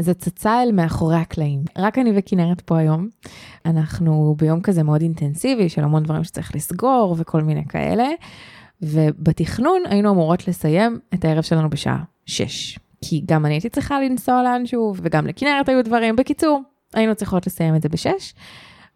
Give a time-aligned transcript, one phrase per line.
[0.00, 1.62] זה צצה אל מאחורי הקלעים.
[1.78, 3.08] רק אני וכנרת פה היום.
[3.66, 8.08] אנחנו ביום כזה מאוד אינטנסיבי של המון דברים שצריך לסגור וכל מיני כאלה.
[8.82, 12.78] ובתכנון היינו אמורות לסיים את הערב שלנו בשעה 6.
[13.04, 16.16] כי גם אני הייתי צריכה לנסוע לאנשהו, וגם לכנרת היו דברים.
[16.16, 16.60] בקיצור,
[16.94, 18.36] היינו צריכות לסיים את זה ב-6.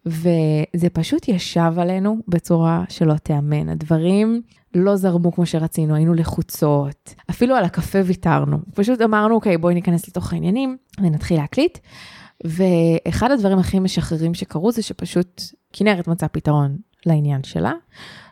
[0.05, 3.69] וזה פשוט ישב עלינו בצורה שלא תיאמן.
[3.69, 4.41] הדברים
[4.75, 8.57] לא זרמו כמו שרצינו, היינו לחוצות, אפילו על הקפה ויתרנו.
[8.73, 11.77] פשוט אמרנו, אוקיי, בואי ניכנס לתוך העניינים ונתחיל להקליט.
[12.43, 15.41] ואחד הדברים הכי משחררים שקרו זה שפשוט
[15.73, 17.71] כנרת מצאה פתרון לעניין שלה,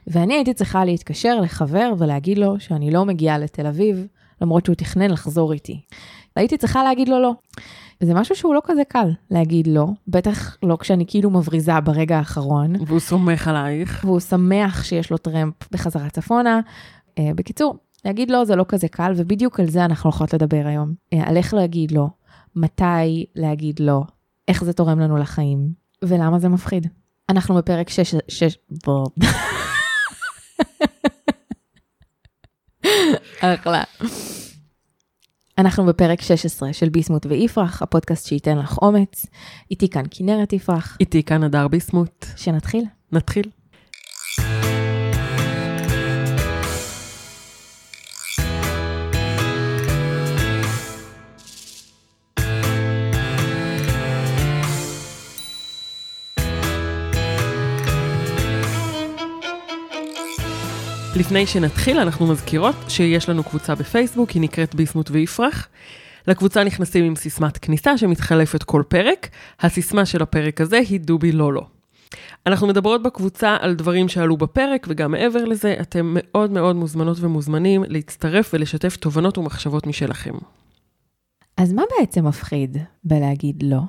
[0.07, 4.07] ואני הייתי צריכה להתקשר לחבר ולהגיד לו שאני לא מגיעה לתל אביב,
[4.41, 5.81] למרות שהוא תכנן לחזור איתי.
[6.35, 7.33] והייתי צריכה להגיד לו לא.
[8.03, 12.75] זה משהו שהוא לא כזה קל להגיד לא, בטח לא כשאני כאילו מבריזה ברגע האחרון.
[12.87, 14.01] והוא סומך עלייך.
[14.05, 16.59] והוא שמח שיש לו טרמפ בחזרה צפונה.
[17.09, 17.75] Uh, בקיצור,
[18.05, 20.93] להגיד לא זה לא כזה קל, ובדיוק על זה אנחנו הולכות לדבר היום.
[21.15, 22.07] Uh, על איך להגיד לא,
[22.55, 24.01] מתי להגיד לא,
[24.47, 25.69] איך זה תורם לנו לחיים,
[26.01, 26.87] ולמה זה מפחיד.
[27.29, 28.15] אנחנו בפרק 6...
[28.27, 28.57] שש...
[28.85, 29.07] בוא.
[33.39, 33.83] אחלה.
[35.57, 39.25] אנחנו בפרק 16 של ביסמוט ויפרח, הפודקאסט שייתן לך אומץ.
[39.71, 40.97] איתי כאן כנרת יפרח.
[40.99, 42.25] איתי כאן הדר ביסמוט.
[42.35, 42.83] שנתחיל?
[43.11, 43.49] נתחיל.
[61.15, 65.67] לפני שנתחיל, אנחנו מזכירות שיש לנו קבוצה בפייסבוק, היא נקראת ביסמוט ויפרח.
[66.27, 69.29] לקבוצה נכנסים עם סיסמת כניסה שמתחלפת כל פרק.
[69.59, 71.61] הסיסמה של הפרק הזה היא דובי לולו.
[72.45, 77.83] אנחנו מדברות בקבוצה על דברים שעלו בפרק, וגם מעבר לזה, אתם מאוד מאוד מוזמנות ומוזמנים
[77.87, 80.33] להצטרף ולשתף תובנות ומחשבות משלכם.
[81.57, 83.81] אז מה בעצם מפחיד בלהגיד לא?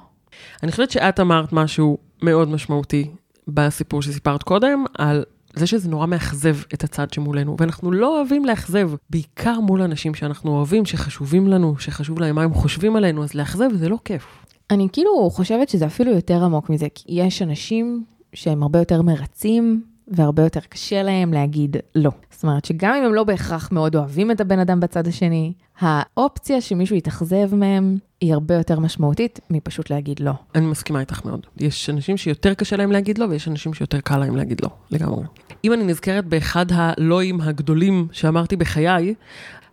[0.63, 3.11] אני חושבת שאת אמרת משהו מאוד משמעותי
[3.49, 5.25] בסיפור שסיפרת קודם, על
[5.57, 10.51] זה שזה נורא מאכזב את הצד שמולנו, ואנחנו לא אוהבים לאכזב, בעיקר מול אנשים שאנחנו
[10.51, 14.27] אוהבים, שחשובים לנו, שחשוב להם מה הם חושבים עלינו, אז לאכזב זה לא כיף.
[14.71, 18.05] אני כאילו חושבת שזה אפילו יותר עמוק מזה, כי יש אנשים
[18.35, 22.11] שהם הרבה יותר מרצים, והרבה יותר קשה להם להגיד לא.
[22.31, 26.61] זאת אומרת שגם אם הם לא בהכרח מאוד אוהבים את הבן אדם בצד השני, האופציה
[26.61, 30.33] שמישהו יתאכזב מהם היא הרבה יותר משמעותית מפשוט להגיד לא.
[30.55, 31.47] אני מסכימה איתך מאוד.
[31.57, 35.25] יש אנשים שיותר קשה להם להגיד לא, ויש אנשים שיותר קל להם להגיד לא, לגמרי.
[35.65, 39.15] אם אני נזכרת באחד הלואים הגדולים שאמרתי בחיי,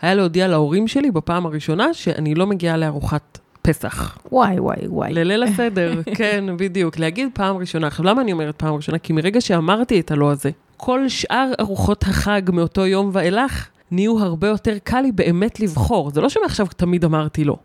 [0.02, 4.17] היה להודיע להורים שלי בפעם הראשונה שאני לא מגיעה לארוחת פסח.
[4.31, 5.13] וואי, וואי, וואי.
[5.13, 6.99] לליל הסדר, כן, בדיוק.
[6.99, 7.88] להגיד פעם ראשונה.
[7.88, 8.97] עכשיו, למה אני אומרת פעם ראשונה?
[8.97, 14.47] כי מרגע שאמרתי את הלא הזה, כל שאר ארוחות החג מאותו יום ואילך, נהיו הרבה
[14.47, 16.11] יותר קל לי באמת לבחור.
[16.11, 17.57] זה לא שמעכשיו תמיד אמרתי לא.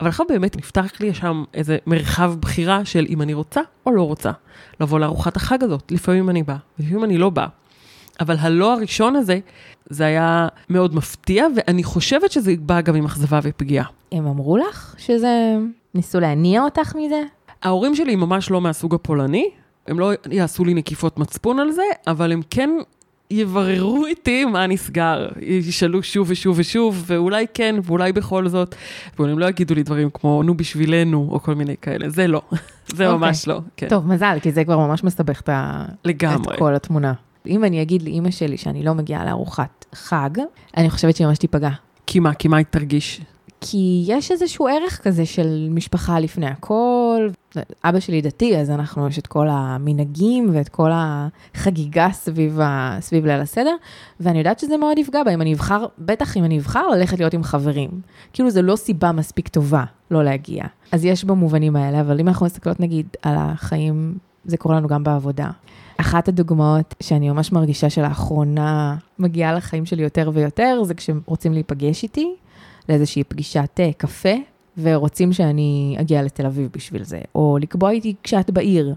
[0.00, 4.02] אבל עכשיו באמת נפתח לי שם איזה מרחב בחירה של אם אני רוצה או לא
[4.02, 4.30] רוצה
[4.80, 5.92] לבוא לארוחת החג הזאת.
[5.92, 7.46] לפעמים אני באה, לפעמים אני לא באה.
[8.20, 9.38] אבל הלא הראשון הזה,
[9.90, 13.86] זה היה מאוד מפתיע, ואני חושבת שזה בא גם עם אכזבה ופגיעה.
[14.12, 15.56] הם אמרו לך שזה...
[15.94, 17.22] ניסו להניע אותך מזה?
[17.62, 19.50] ההורים שלי ממש לא מהסוג הפולני,
[19.86, 22.70] הם לא יעשו לי נקיפות מצפון על זה, אבל הם כן
[23.30, 25.28] יבררו איתי מה נסגר.
[25.40, 28.74] ישאלו שוב ושוב ושוב, ואולי כן, ואולי בכל זאת.
[29.18, 32.08] ואולי הם לא יגידו לי דברים כמו, נו בשבילנו, או כל מיני כאלה.
[32.08, 32.42] זה לא.
[32.96, 33.12] זה okay.
[33.12, 33.60] ממש לא.
[33.76, 33.88] כן.
[33.88, 35.48] טוב, מזל, כי זה כבר ממש מסתבך את,
[36.04, 36.54] לגמרי.
[36.54, 37.12] את כל התמונה.
[37.46, 40.30] אם אני אגיד לאימא שלי שאני לא מגיעה לארוחת חג,
[40.76, 41.70] אני חושבת שהיא ממש תיפגע.
[42.06, 42.34] כי מה?
[42.34, 43.20] כי מה היא תרגיש?
[43.60, 47.28] כי יש איזשהו ערך כזה של משפחה לפני הכל.
[47.84, 53.26] אבא שלי דתי, אז אנחנו, יש את כל המנהגים ואת כל החגיגה סביב, ה, סביב
[53.26, 53.74] ליל הסדר,
[54.20, 57.34] ואני יודעת שזה מאוד יפגע בה, אם אני אבחר, בטח אם אני אבחר ללכת להיות
[57.34, 57.90] עם חברים.
[58.32, 60.64] כאילו זה לא סיבה מספיק טובה לא להגיע.
[60.92, 64.14] אז יש במובנים האלה, אבל אם אנחנו מסתכלות נגיד על החיים,
[64.44, 65.50] זה קורה לנו גם בעבודה.
[65.96, 72.34] אחת הדוגמאות שאני ממש מרגישה שלאחרונה מגיעה לחיים שלי יותר ויותר, זה כשרוצים להיפגש איתי.
[72.88, 74.34] לאיזושהי פגישת אה, קפה,
[74.82, 78.94] ורוצים שאני אגיע לתל אביב בשביל זה, או לקבוע איתי כשאת בעיר.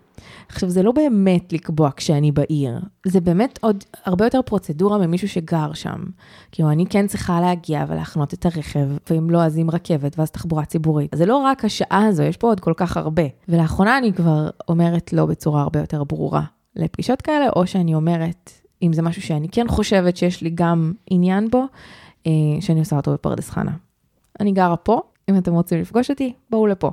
[0.49, 5.73] עכשיו, זה לא באמת לקבוע כשאני בעיר, זה באמת עוד הרבה יותר פרוצדורה ממישהו שגר
[5.73, 6.03] שם.
[6.51, 10.65] כאילו, אני כן צריכה להגיע ולהחנות את הרכב, ואם לא, אז עם רכבת, ואז תחבורה
[10.65, 11.11] ציבורית.
[11.15, 13.23] זה לא רק השעה הזו, יש פה עוד כל כך הרבה.
[13.49, 16.43] ולאחרונה אני כבר אומרת לא בצורה הרבה יותר ברורה
[16.75, 18.51] לפגישות כאלה, או שאני אומרת,
[18.83, 21.65] אם זה משהו שאני כן חושבת שיש לי גם עניין בו,
[22.27, 23.71] אה, שאני עושה אותו בפרדס חנה.
[24.39, 26.91] אני גרה פה, אם אתם רוצים לפגוש אותי, בואו לפה.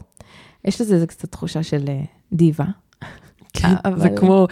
[0.64, 2.64] יש לזה איזה קצת תחושה של אה, דיבה.
[3.54, 4.00] כן, אבל...
[4.00, 4.46] זה כמו,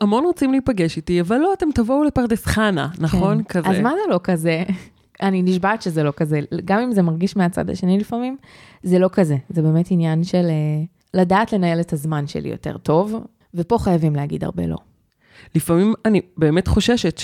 [0.00, 3.38] המון רוצים להיפגש איתי, אבל לא, אתם תבואו לפרדס חנה, נכון?
[3.38, 3.60] כן.
[3.60, 3.68] כזה.
[3.68, 4.62] אז מה זה לא כזה?
[5.22, 8.36] אני נשבעת שזה לא כזה, גם אם זה מרגיש מהצד השני לפעמים,
[8.82, 9.36] זה לא כזה.
[9.48, 10.84] זה באמת עניין של אה,
[11.14, 13.14] לדעת לנהל את הזמן שלי יותר טוב,
[13.54, 14.76] ופה חייבים להגיד הרבה לא.
[15.54, 17.18] לפעמים אני באמת חוששת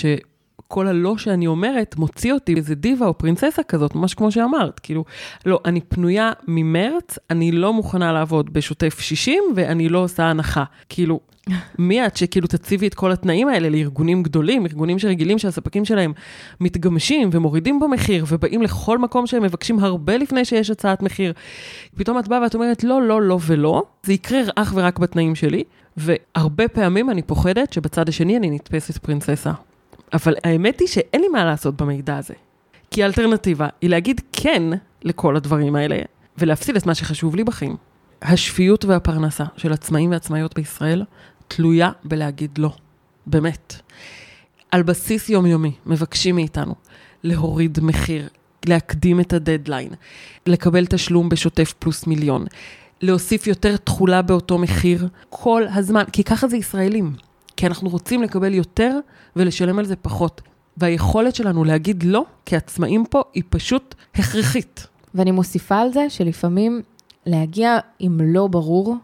[0.73, 4.79] שכל הלא שאני אומרת מוציא אותי איזה דיבה או פרינצסה כזאת, ממש כמו שאמרת.
[4.79, 5.05] כאילו,
[5.45, 10.63] לא, אני פנויה ממרץ, אני לא מוכנה לעבוד בשוטף 60 ואני לא עושה הנחה.
[10.89, 11.19] כאילו,
[11.79, 16.13] מי את שכאילו תציבי את כל התנאים האלה לארגונים גדולים, ארגונים שרגילים שהספקים שלהם
[16.61, 21.33] מתגמשים ומורידים במחיר ובאים לכל מקום שהם מבקשים הרבה לפני שיש הצעת מחיר.
[21.95, 25.63] פתאום את באה ואת אומרת לא, לא, לא ולא, זה יקרה אך ורק בתנאים שלי,
[25.97, 29.51] והרבה פעמים אני פוחדת שבצד השני אני נתפסת פרינצסה.
[30.13, 32.33] אבל האמת היא שאין לי מה לעשות במידע הזה.
[32.91, 34.63] כי האלטרנטיבה היא להגיד כן
[35.03, 35.97] לכל הדברים האלה,
[36.37, 37.75] ולהפסיד את מה שחשוב לי בחיים.
[38.21, 41.03] השפיות והפרנסה של עצמאים ועצמאיות בישראל
[41.47, 42.71] תלויה בלהגיד לא.
[43.25, 43.75] באמת.
[44.71, 46.75] על בסיס יומיומי מבקשים מאיתנו
[47.23, 48.27] להוריד מחיר,
[48.65, 49.89] להקדים את הדדליין,
[50.47, 52.45] לקבל תשלום בשוטף פלוס מיליון,
[53.01, 57.13] להוסיף יותר תכולה באותו מחיר כל הזמן, כי ככה זה ישראלים.
[57.57, 58.99] כי אנחנו רוצים לקבל יותר
[59.35, 60.41] ולשלם על זה פחות.
[60.77, 64.87] והיכולת שלנו להגיד לא כעצמאים פה היא פשוט הכרחית.
[65.15, 66.81] ואני מוסיפה על זה שלפעמים
[67.25, 68.95] להגיע עם לא ברור,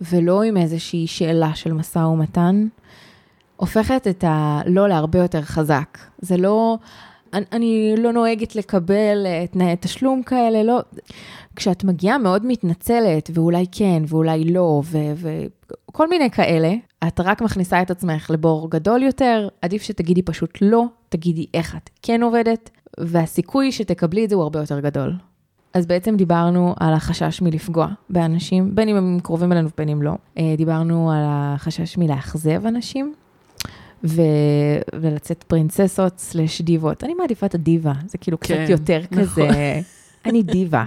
[0.00, 2.66] ולא עם איזושהי שאלה של משא ומתן,
[3.56, 5.98] הופכת את הלא להרבה יותר חזק.
[6.18, 6.78] זה לא,
[7.32, 10.80] אני, אני לא נוהגת לקבל תנאי תשלום כאלה, לא.
[11.58, 14.82] כשאת מגיעה מאוד מתנצלת, ואולי כן, ואולי לא,
[15.16, 16.74] וכל מיני כאלה,
[17.06, 21.90] את רק מכניסה את עצמך לבור גדול יותר, עדיף שתגידי פשוט לא, תגידי איך את
[22.02, 22.70] כן עובדת,
[23.00, 25.14] והסיכוי שתקבלי את זה הוא הרבה יותר גדול.
[25.74, 30.14] אז בעצם דיברנו על החשש מלפגוע באנשים, בין אם הם קרובים אלינו ובין אם לא.
[30.38, 33.14] אה, דיברנו על החשש מלאכזב אנשים,
[34.04, 34.22] ו...
[34.94, 37.04] ולצאת פרינצסות סלש דיבות.
[37.04, 39.22] אני מעדיפה את הדיבה, זה כאילו כן, קצת יותר נכון.
[39.22, 39.80] כזה,
[40.26, 40.84] אני דיבה.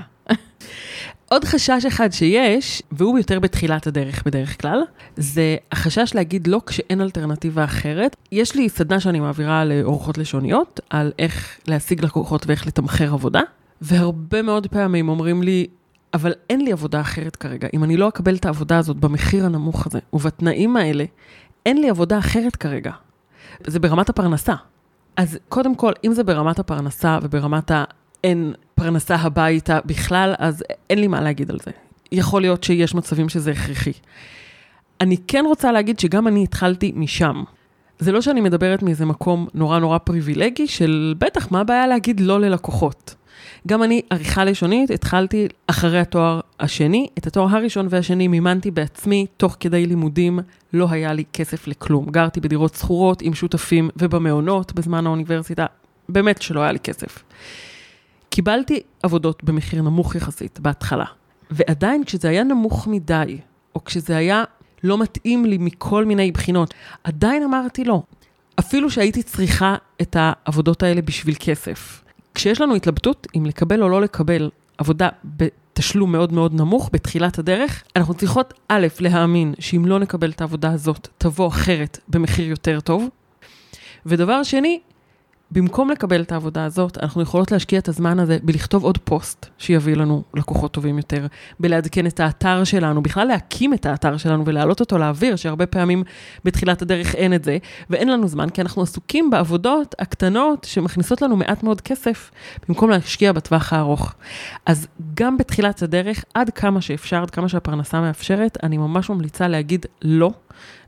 [1.30, 4.82] עוד חשש אחד שיש, והוא יותר בתחילת הדרך בדרך כלל,
[5.18, 8.16] זה החשש להגיד לא כשאין אלטרנטיבה אחרת.
[8.32, 13.42] יש לי סדנה שאני מעבירה לאורחות לשוניות, על איך להשיג לקוחות ואיך לתמחר עבודה.
[13.82, 15.68] והרבה מאוד פעמים אומרים לי,
[16.14, 17.68] אבל אין לי עבודה אחרת כרגע.
[17.74, 21.04] אם אני לא אקבל את העבודה הזאת במחיר הנמוך הזה ובתנאים האלה,
[21.66, 22.92] אין לי עבודה אחרת כרגע.
[23.68, 24.54] זה ברמת הפרנסה.
[25.16, 27.72] אז קודם כל, אם זה ברמת הפרנסה וברמת
[28.24, 31.72] האין פרנסה הביתה בכלל, אז אין לי מה להגיד על זה.
[32.12, 33.92] יכול להיות שיש מצבים שזה הכרחי.
[35.02, 37.44] אני כן רוצה להגיד שגם אני התחלתי משם.
[38.00, 42.40] זה לא שאני מדברת מאיזה מקום נורא נורא פריבילגי של בטח, מה הבעיה להגיד לא
[42.40, 43.16] ללקוחות?
[43.68, 47.08] גם אני, עריכה לשונית, התחלתי אחרי התואר השני.
[47.18, 50.40] את התואר הראשון והשני מימנתי בעצמי, תוך כדי לימודים
[50.74, 52.06] לא היה לי כסף לכלום.
[52.06, 55.66] גרתי בדירות שכורות עם שותפים ובמעונות בזמן האוניברסיטה,
[56.10, 57.24] באמת שלא היה לי כסף.
[58.32, 61.06] קיבלתי עבודות במחיר נמוך יחסית בהתחלה,
[61.52, 63.38] ועדיין כשזה היה נמוך מדי,
[63.76, 64.44] או כשזה היה
[64.84, 66.74] לא מתאים לי מכל מיני בחינות,
[67.04, 68.02] עדיין אמרתי לא.
[68.60, 72.04] אפילו שהייתי צריכה את העבודות האלה בשביל כסף.
[72.36, 77.84] כשיש לנו התלבטות אם לקבל או לא לקבל עבודה בתשלום מאוד מאוד נמוך בתחילת הדרך,
[77.96, 83.10] אנחנו צריכות א', להאמין שאם לא נקבל את העבודה הזאת, תבוא אחרת במחיר יותר טוב.
[84.06, 84.80] ודבר שני,
[85.52, 89.96] במקום לקבל את העבודה הזאת, אנחנו יכולות להשקיע את הזמן הזה בלכתוב עוד פוסט שיביא
[89.96, 91.28] לנו לקוחות טובים יותר,
[91.60, 96.04] בלעדכן את האתר שלנו, בכלל להקים את האתר שלנו ולהעלות אותו לאוויר, שהרבה פעמים
[96.46, 97.58] בתחילת הדרך אין את זה,
[97.90, 102.32] ואין לנו זמן, כי אנחנו עסוקים בעבודות הקטנות שמכניסות לנו מעט מאוד כסף,
[102.68, 104.14] במקום להשקיע בטווח הארוך.
[104.66, 109.86] אז גם בתחילת הדרך, עד כמה שאפשר, עד כמה שהפרנסה מאפשרת, אני ממש ממליצה להגיד
[110.02, 110.32] לא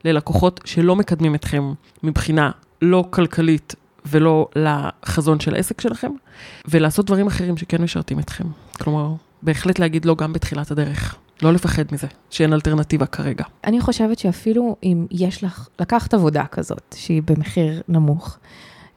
[0.05, 2.51] ללקוחות שלא מקדמים אתכם מבחינה
[2.82, 6.12] לא כלכלית ולא לחזון של העסק שלכם,
[6.67, 8.43] ולעשות דברים אחרים שכן משרתים אתכם.
[8.81, 11.15] כלומר, בהחלט להגיד לא גם בתחילת הדרך.
[11.41, 13.43] לא לפחד מזה, שאין אלטרנטיבה כרגע.
[13.63, 18.38] אני חושבת שאפילו אם יש לך, לקחת עבודה כזאת, שהיא במחיר נמוך,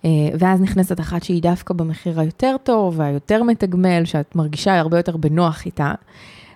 [0.05, 5.17] אה, ואז נכנסת אחת שהיא דווקא במחיר היותר טוב והיותר מתגמל, שאת מרגישה הרבה יותר
[5.17, 5.95] בנוח איתה,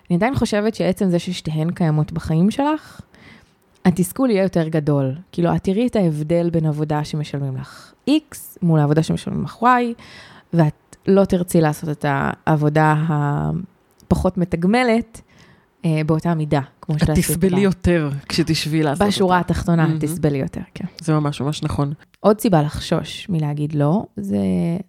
[0.09, 3.01] אני עדיין חושבת שעצם זה ששתיהן קיימות בחיים שלך,
[3.85, 5.15] התסכול יהיה יותר גדול.
[5.31, 9.65] כאילו, את תראי את ההבדל בין עבודה שמשלמים לך X מול העבודה שמשלמים לך Y,
[10.53, 15.21] ואת לא תרצי לעשות את העבודה הפחות מתגמלת
[15.85, 17.09] אה, באותה מידה, כמו שעשית.
[17.09, 19.11] את תסבלי יותר כשתשבי לעשות אותה.
[19.11, 20.01] בשורה התחתונה, mm-hmm.
[20.01, 20.85] תסבלי יותר, כן.
[21.01, 21.93] זה ממש ממש נכון.
[22.19, 24.37] עוד סיבה לחשוש מלהגיד לא, זה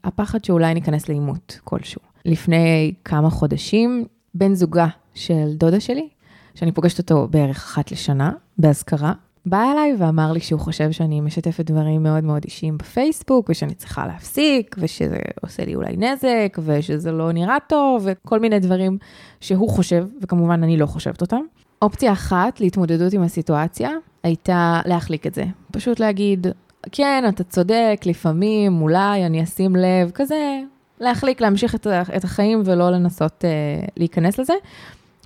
[0.05, 2.01] הפחד שאולי ניכנס לעימות כלשהו.
[2.25, 6.09] לפני כמה חודשים, בן זוגה של דודה שלי,
[6.55, 9.13] שאני פוגשת אותו בערך אחת לשנה, באזכרה,
[9.47, 14.07] בא אליי ואמר לי שהוא חושב שאני משתפת דברים מאוד מאוד אישיים בפייסבוק, ושאני צריכה
[14.07, 18.99] להפסיק, ושזה עושה לי אולי נזק, ושזה לא נראה טוב, וכל מיני דברים
[19.41, 21.41] שהוא חושב, וכמובן אני לא חושבת אותם.
[21.83, 23.91] אופציה אחת להתמודדות עם הסיטואציה
[24.23, 25.45] הייתה להחליק את זה.
[25.73, 26.47] פשוט להגיד,
[26.93, 30.61] כן, אתה צודק, לפעמים, אולי אני אשים לב, כזה,
[31.01, 34.55] להחליק, להמשיך את, את החיים ולא לנסות uh, להיכנס לזה.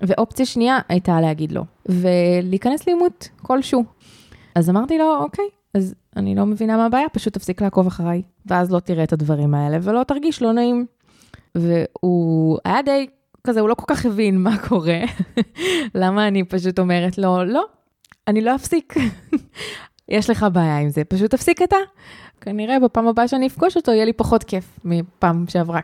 [0.03, 3.85] ואופציה שנייה הייתה להגיד לא, ולהיכנס לעימות כלשהו.
[4.55, 8.73] אז אמרתי לו, אוקיי, אז אני לא מבינה מה הבעיה, פשוט תפסיק לעקוב אחריי, ואז
[8.73, 10.87] לא תראה את הדברים האלה ולא תרגיש לא נעים.
[11.55, 13.07] והוא היה די
[13.47, 15.01] כזה, הוא לא כל כך הבין מה קורה,
[15.95, 17.65] למה אני פשוט אומרת לו, לא,
[18.29, 18.95] אני לא אפסיק.
[20.09, 21.77] יש לך בעיה עם זה, פשוט תפסיק אתה.
[22.41, 25.81] כנראה בפעם הבאה שאני אפגוש אותו, יהיה לי פחות כיף מפעם שעברה.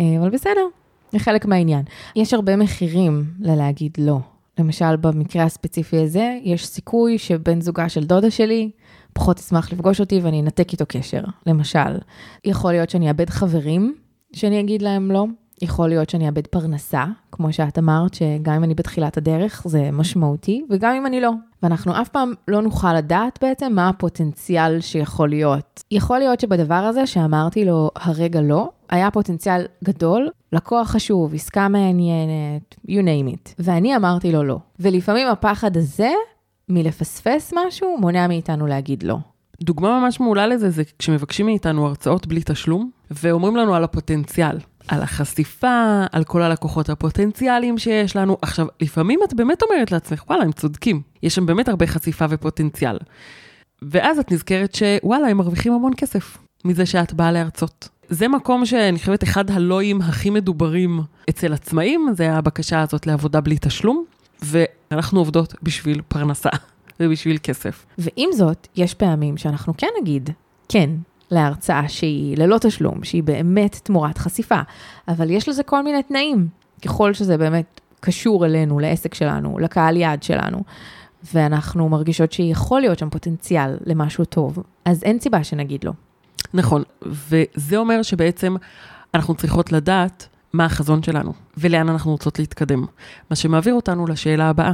[0.00, 0.66] אה, אבל בסדר,
[1.14, 1.82] זה חלק מהעניין.
[2.16, 4.18] יש הרבה מחירים ללהגיד לא.
[4.58, 8.70] למשל, במקרה הספציפי הזה, יש סיכוי שבן זוגה של דודה שלי
[9.12, 11.98] פחות ישמח לפגוש אותי ואני אנתק איתו קשר, למשל.
[12.44, 13.94] יכול להיות שאני אאבד חברים,
[14.32, 15.26] שאני אגיד להם לא.
[15.62, 20.64] יכול להיות שאני אאבד פרנסה, כמו שאת אמרת, שגם אם אני בתחילת הדרך זה משמעותי,
[20.70, 21.30] וגם אם אני לא.
[21.62, 25.82] ואנחנו אף פעם לא נוכל לדעת בעצם מה הפוטנציאל שיכול להיות.
[25.90, 32.74] יכול להיות שבדבר הזה שאמרתי לו הרגע לא, היה פוטנציאל גדול, לקוח חשוב, עסקה מעניינת,
[32.88, 33.54] you name it.
[33.58, 34.58] ואני אמרתי לו לא.
[34.80, 36.10] ולפעמים הפחד הזה
[36.68, 39.16] מלפספס משהו מונע מאיתנו להגיד לא.
[39.62, 44.58] דוגמה ממש מעולה לזה זה כשמבקשים מאיתנו הרצאות בלי תשלום, ואומרים לנו על הפוטנציאל.
[44.88, 48.36] על החשיפה, על כל הלקוחות הפוטנציאליים שיש לנו.
[48.42, 51.02] עכשיו, לפעמים את באמת אומרת לעצמך, וואלה, הם צודקים.
[51.22, 52.98] יש שם באמת הרבה חשיפה ופוטנציאל.
[53.82, 57.88] ואז את נזכרת שוואלה, הם מרוויחים המון כסף מזה שאת באה להרצות.
[58.08, 63.56] זה מקום שאני חושבת אחד הלואים הכי מדוברים אצל עצמאים, זה הבקשה הזאת לעבודה בלי
[63.60, 64.04] תשלום,
[64.42, 66.48] ואנחנו עובדות בשביל פרנסה
[67.00, 67.86] ובשביל כסף.
[67.98, 70.30] ועם זאת, יש פעמים שאנחנו כן נגיד,
[70.68, 70.90] כן,
[71.30, 74.60] להרצאה שהיא ללא תשלום, שהיא באמת תמורת חשיפה,
[75.08, 76.48] אבל יש לזה כל מיני תנאים,
[76.84, 80.62] ככל שזה באמת קשור אלינו, לעסק שלנו, לקהל יעד שלנו,
[81.34, 85.92] ואנחנו מרגישות שיכול להיות שם פוטנציאל למשהו טוב, אז אין סיבה שנגיד לא.
[86.54, 88.56] נכון, וזה אומר שבעצם
[89.14, 92.86] אנחנו צריכות לדעת מה החזון שלנו, ולאן אנחנו רוצות להתקדם.
[93.30, 94.72] מה שמעביר אותנו לשאלה הבאה,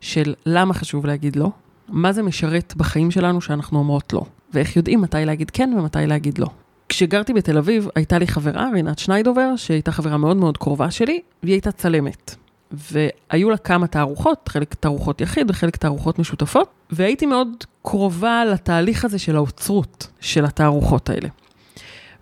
[0.00, 1.50] של למה חשוב להגיד לא,
[1.88, 4.22] מה זה משרת בחיים שלנו שאנחנו אומרות לא.
[4.54, 6.46] ואיך יודעים מתי להגיד כן ומתי להגיד לא.
[6.88, 11.54] כשגרתי בתל אביב, הייתה לי חברה, רינת שניידובר, שהייתה חברה מאוד מאוד קרובה שלי, והיא
[11.54, 12.34] הייתה צלמת.
[12.72, 17.48] והיו לה כמה תערוכות, חלק תערוכות יחיד וחלק תערוכות משותפות, והייתי מאוד
[17.82, 21.28] קרובה לתהליך הזה של האוצרות של התערוכות האלה.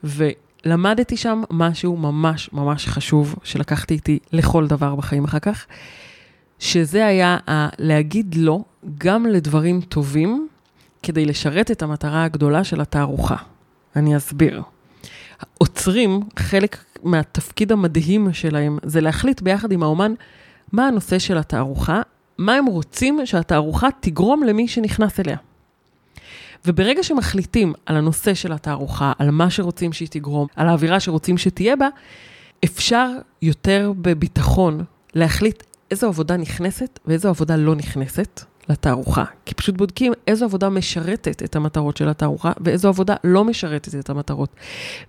[0.04, 5.66] ולמדתי שם משהו ממש ממש חשוב, שלקחתי איתי לכל דבר בחיים אחר כך,
[6.58, 7.36] שזה היה
[7.78, 8.60] להגיד לא
[8.98, 10.48] גם לדברים טובים
[11.02, 13.36] כדי לשרת את המטרה הגדולה של התערוכה.
[13.96, 14.62] אני אסביר.
[15.58, 20.14] עוצרים, חלק מהתפקיד המדהים שלהם זה להחליט ביחד עם האומן
[20.72, 22.02] מה הנושא של התערוכה,
[22.38, 25.36] מה הם רוצים שהתערוכה תגרום למי שנכנס אליה.
[26.66, 31.76] וברגע שמחליטים על הנושא של התערוכה, על מה שרוצים שהיא תגרום, על האווירה שרוצים שתהיה
[31.76, 31.88] בה,
[32.64, 33.10] אפשר
[33.42, 40.44] יותר בביטחון להחליט איזו עבודה נכנסת ואיזו עבודה לא נכנסת, לתערוכה, כי פשוט בודקים איזו
[40.44, 44.50] עבודה משרתת את המטרות של התערוכה ואיזו עבודה לא משרתת את המטרות.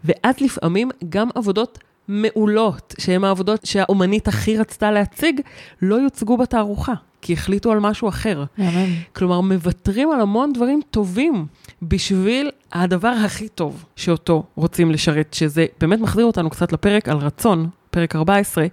[0.03, 5.41] ואז לפעמים גם עבודות מעולות, שהן העבודות שהאומנית הכי רצתה להציג,
[5.81, 8.43] לא יוצגו בתערוכה, כי החליטו על משהו אחר.
[8.59, 8.89] אמן.
[9.13, 11.45] כלומר, מוותרים על המון דברים טובים
[11.81, 17.69] בשביל הדבר הכי טוב שאותו רוצים לשרת, שזה באמת מחזיר אותנו קצת לפרק על רצון,
[17.91, 18.65] פרק 14,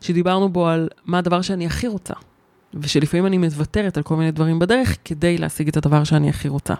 [0.00, 2.14] שדיברנו בו על מה הדבר שאני הכי רוצה.
[2.74, 6.74] ושלפעמים אני מוותרת על כל מיני דברים בדרך כדי להשיג את הדבר שאני הכי רוצה.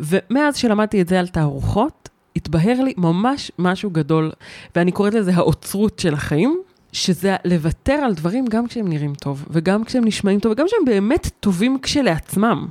[0.00, 4.32] ומאז שלמדתי את זה על תערוכות, התבהר לי ממש משהו גדול,
[4.76, 6.60] ואני קוראת לזה האוצרות של החיים,
[6.92, 11.30] שזה לוותר על דברים גם כשהם נראים טוב, וגם כשהם נשמעים טוב, וגם כשהם באמת
[11.40, 12.66] טובים כשלעצמם.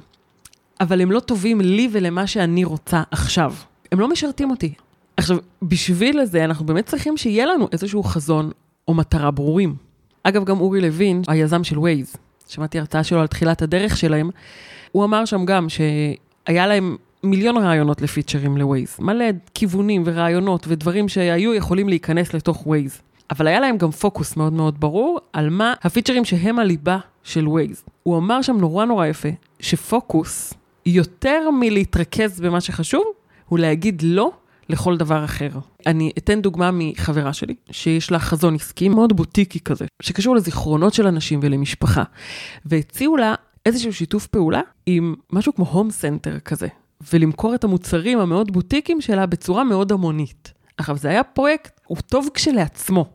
[0.80, 3.54] אבל הם לא טובים לי ולמה שאני רוצה עכשיו.
[3.92, 4.74] הם לא משרתים אותי.
[5.18, 8.51] עכשיו, בשביל זה אנחנו באמת צריכים שיהיה לנו איזשהו חזון
[8.88, 9.75] או מטרה ברורים.
[10.24, 12.15] אגב, גם אורי לוין, היזם של ווייז,
[12.47, 14.29] שמעתי הרצאה שלו על תחילת הדרך שלהם,
[14.91, 21.53] הוא אמר שם גם שהיה להם מיליון רעיונות לפיצ'רים לווייז, מלא כיוונים ורעיונות ודברים שהיו
[21.53, 23.01] יכולים להיכנס לתוך ווייז.
[23.31, 27.83] אבל היה להם גם פוקוס מאוד מאוד ברור על מה הפיצ'רים שהם הליבה של ווייז.
[28.03, 30.53] הוא אמר שם נורא נורא יפה, שפוקוס,
[30.85, 33.03] יותר מלהתרכז במה שחשוב,
[33.45, 34.31] הוא להגיד לא
[34.69, 35.50] לכל דבר אחר.
[35.88, 41.07] אני אתן דוגמה מחברה שלי, שיש לה חזון עסקי מאוד בוטיקי כזה, שקשור לזיכרונות של
[41.07, 42.03] אנשים ולמשפחה.
[42.65, 46.67] והציעו לה איזשהו שיתוף פעולה עם משהו כמו הום סנטר כזה,
[47.13, 50.53] ולמכור את המוצרים המאוד בוטיקים שלה בצורה מאוד המונית.
[50.77, 53.05] עכשיו, זה היה פרויקט, הוא טוב כשלעצמו,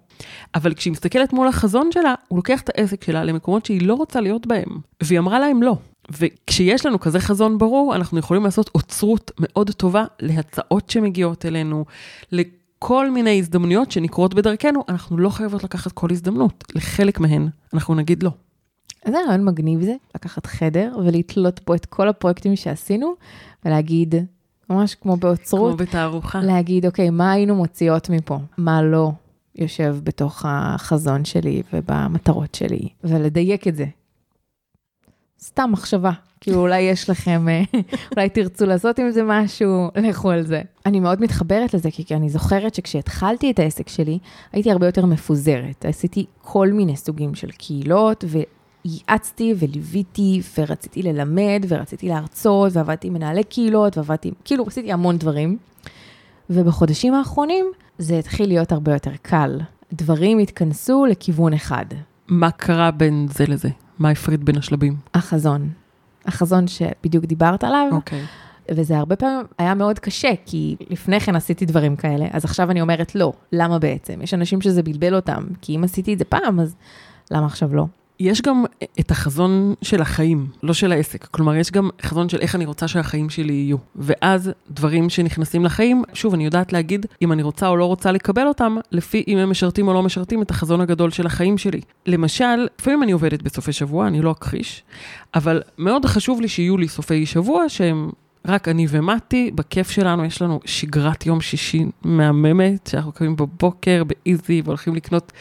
[0.54, 4.20] אבל כשהיא מסתכלת מול החזון שלה, הוא לוקח את העסק שלה למקומות שהיא לא רוצה
[4.20, 5.76] להיות בהם, והיא אמרה להם לא.
[6.18, 11.84] וכשיש לנו כזה חזון ברור, אנחנו יכולים לעשות אוצרות מאוד טובה להצעות שמגיעות אלינו,
[12.32, 16.64] לכל מיני הזדמנויות שנקרות בדרכנו, אנחנו לא חייבות לקחת כל הזדמנות.
[16.74, 18.30] לחלק מהן אנחנו נגיד לא.
[19.06, 23.14] איזה רעיון מגניב זה, לקחת חדר ולתלות פה את כל הפרויקטים שעשינו,
[23.64, 24.14] ולהגיד,
[24.70, 26.40] ממש כמו באוצרות, כמו בתערוכה.
[26.40, 28.38] להגיד, אוקיי, מה היינו מוציאות מפה?
[28.58, 29.12] מה לא
[29.54, 33.84] יושב בתוך החזון שלי ובמטרות שלי, ולדייק את זה.
[35.44, 37.62] סתם מחשבה, כאילו אולי יש לכם, אה,
[38.16, 40.62] אולי תרצו לעשות עם זה משהו, לכו על זה.
[40.86, 44.18] אני מאוד מתחברת לזה, כי אני זוכרת שכשהתחלתי את העסק שלי,
[44.52, 45.84] הייתי הרבה יותר מפוזרת.
[45.84, 48.24] עשיתי כל מיני סוגים של קהילות,
[48.84, 55.58] וייעצתי וליוויתי, ורציתי ללמד, ורציתי להרצות, ועבדתי עם מנהלי קהילות, ועבדתי, כאילו עשיתי המון דברים.
[56.50, 57.66] ובחודשים האחרונים
[57.98, 59.60] זה התחיל להיות הרבה יותר קל.
[59.92, 61.84] דברים התכנסו לכיוון אחד.
[62.28, 63.68] מה קרה בין זה לזה?
[64.00, 64.96] מה הפריד בין השלבים?
[65.14, 65.68] החזון.
[66.26, 67.88] החזון שבדיוק דיברת עליו.
[67.92, 68.22] אוקיי.
[68.70, 72.80] וזה הרבה פעמים היה מאוד קשה, כי לפני כן עשיתי דברים כאלה, אז עכשיו אני
[72.80, 74.22] אומרת לא, למה בעצם?
[74.22, 76.74] יש אנשים שזה בלבל אותם, כי אם עשיתי את זה פעם, אז
[77.30, 77.86] למה עכשיו לא?
[78.20, 78.64] יש גם
[79.00, 81.24] את החזון של החיים, לא של העסק.
[81.24, 83.76] כלומר, יש גם חזון של איך אני רוצה שהחיים שלי יהיו.
[83.96, 88.46] ואז דברים שנכנסים לחיים, שוב, אני יודעת להגיד אם אני רוצה או לא רוצה לקבל
[88.46, 91.80] אותם, לפי אם הם משרתים או לא משרתים את החזון הגדול של החיים שלי.
[92.06, 94.82] למשל, לפעמים אני עובדת בסופי שבוע, אני לא אכחיש,
[95.34, 98.10] אבל מאוד חשוב לי שיהיו לי סופי שבוע שהם
[98.46, 104.62] רק אני ומתי, בכיף שלנו, יש לנו שגרת יום שישי מהממת, שאנחנו קמים בבוקר באיזי
[104.64, 105.32] והולכים לקנות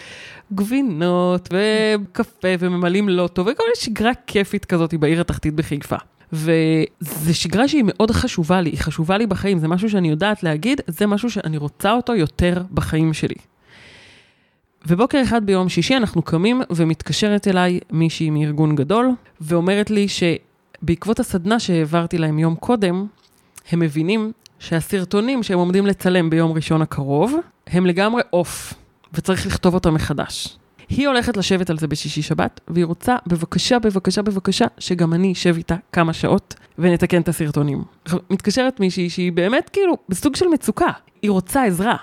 [0.53, 5.95] גבינות וקפה וממלאים לוטו, וכל מיני שגרה כיפית כזאת בעיר התחתית בחיפה.
[6.33, 10.81] וזו שגרה שהיא מאוד חשובה לי, היא חשובה לי בחיים, זה משהו שאני יודעת להגיד,
[10.87, 13.35] זה משהו שאני רוצה אותו יותר בחיים שלי.
[14.87, 21.59] ובוקר אחד ביום שישי אנחנו קמים ומתקשרת אליי מישהי מארגון גדול, ואומרת לי שבעקבות הסדנה
[21.59, 23.05] שהעברתי להם יום קודם,
[23.71, 27.35] הם מבינים שהסרטונים שהם עומדים לצלם ביום ראשון הקרוב,
[27.67, 28.73] הם לגמרי אוף.
[29.13, 30.57] וצריך לכתוב אותה מחדש.
[30.89, 35.55] היא הולכת לשבת על זה בשישי שבת, והיא רוצה, בבקשה, בבקשה, בבקשה, שגם אני אשב
[35.57, 37.83] איתה כמה שעות ונתקן את הסרטונים.
[38.29, 40.91] מתקשרת מישהי שהיא באמת כאילו בסוג של מצוקה,
[41.21, 41.95] היא רוצה עזרה.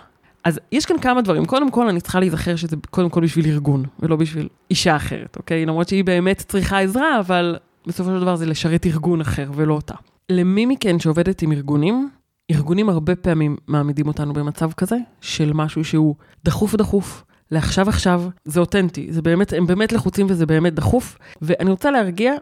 [0.45, 1.45] אז יש כאן כמה דברים.
[1.45, 5.66] קודם כל, אני צריכה להיזכר שזה קודם כל בשביל ארגון, ולא בשביל אישה אחרת, אוקיי?
[5.66, 9.95] למרות שהיא באמת צריכה עזרה, אבל בסופו של דבר זה לשרת ארגון אחר ולא אותה.
[10.31, 12.11] למי מכן שעובדת עם ארגונים,
[12.51, 18.61] ארגונים הרבה פעמים מעמידים אותנו במצב כזה, של משהו שהוא דחוף דחוף, לעכשיו עכשיו, זה
[18.61, 22.33] אותנטי, זה באמת, הם באמת לחוצים וזה באמת דחוף, ואני רוצה להרגיע,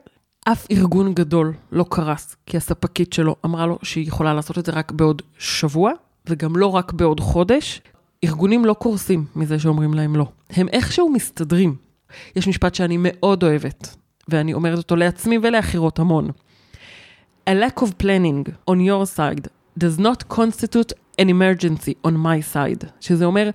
[0.44, 4.72] אף ארגון גדול לא קרס, כי הספקית שלו אמרה לו שהיא יכולה לעשות את זה
[4.72, 5.92] רק בעוד שבוע,
[6.26, 7.82] וגם לא רק בעוד חודש.
[8.24, 10.26] ארגונים לא קורסים מזה שאומרים להם לא.
[10.50, 11.76] הם איכשהו מסתדרים.
[12.36, 13.96] יש משפט שאני מאוד אוהבת,
[14.28, 16.28] ואני אומרת אותו לעצמי ולאחרות המון.
[17.50, 19.48] A lack of planning on your side
[19.80, 23.50] does not constitute an emergency on my side, שזה אומר,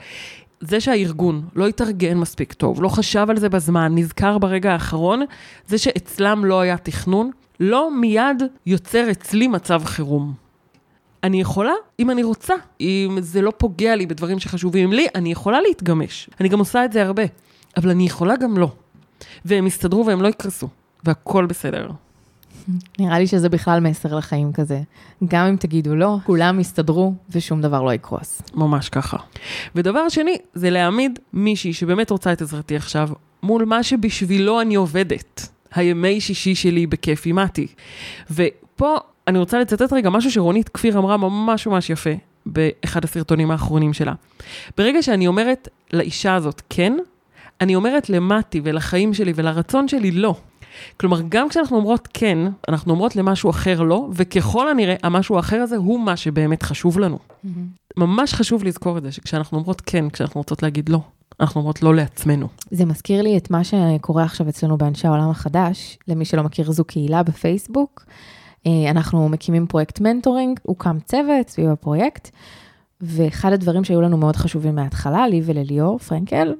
[0.62, 5.22] זה שהארגון לא התארגן מספיק טוב, לא חשב על זה בזמן, נזכר ברגע האחרון,
[5.68, 10.34] זה שאצלם לא היה תכנון, לא מיד יוצר אצלי מצב חירום.
[11.24, 15.62] אני יכולה, אם אני רוצה, אם זה לא פוגע לי בדברים שחשובים לי, אני יכולה
[15.62, 16.30] להתגמש.
[16.40, 17.24] אני גם עושה את זה הרבה,
[17.78, 18.72] אבל אני יכולה גם לא.
[19.46, 20.68] והם יסתדרו והם לא יקרסו,
[21.04, 21.90] והכל בסדר.
[23.00, 24.82] נראה לי שזה בכלל מסר לחיים כזה.
[25.28, 28.42] גם אם תגידו לא, כולם יסתדרו ושום דבר לא יקרוס.
[28.56, 29.18] ממש ככה.
[29.76, 33.10] ודבר שני, זה להעמיד מישהי שבאמת רוצה את עזרתי עכשיו,
[33.44, 35.50] מול מה שבשבילו אני עובדת.
[35.74, 37.68] הימי שישי שלי בכיף עם מתי.
[38.32, 42.10] ופה אני רוצה לצטט רגע משהו שרונית כפיר אמרה ממש ממש יפה
[42.46, 44.14] באחד הסרטונים האחרונים שלה.
[44.78, 46.98] ברגע שאני אומרת לאישה הזאת כן,
[47.62, 50.36] אני אומרת למתי ולחיים שלי ולרצון שלי לא.
[50.98, 52.38] כלומר, גם כשאנחנו אומרות כן,
[52.70, 57.20] אנחנו אומרות למשהו אחר לא, וככל הנראה, המשהו האחר הזה הוא מה שבאמת חשוב לנו.
[57.20, 57.48] Mm-hmm.
[57.98, 61.00] ממש חשוב לזכור את זה, שכשאנחנו אומרות כן, כשאנחנו רוצות להגיד לא,
[61.40, 62.48] אנחנו אומרות לא לעצמנו.
[62.72, 65.98] זה מזכיר לי את מה שקורה עכשיו אצלנו באנשי העולם החדש.
[66.08, 68.06] למי שלא מכיר, זו קהילה בפייסבוק.
[68.68, 72.30] אה, אנחנו מקימים פרויקט mentoring, הוקם צוות סביב הפרויקט,
[73.02, 76.54] ואחד הדברים שהיו לנו מאוד חשובים מההתחלה, לי ולליאור פרנקל,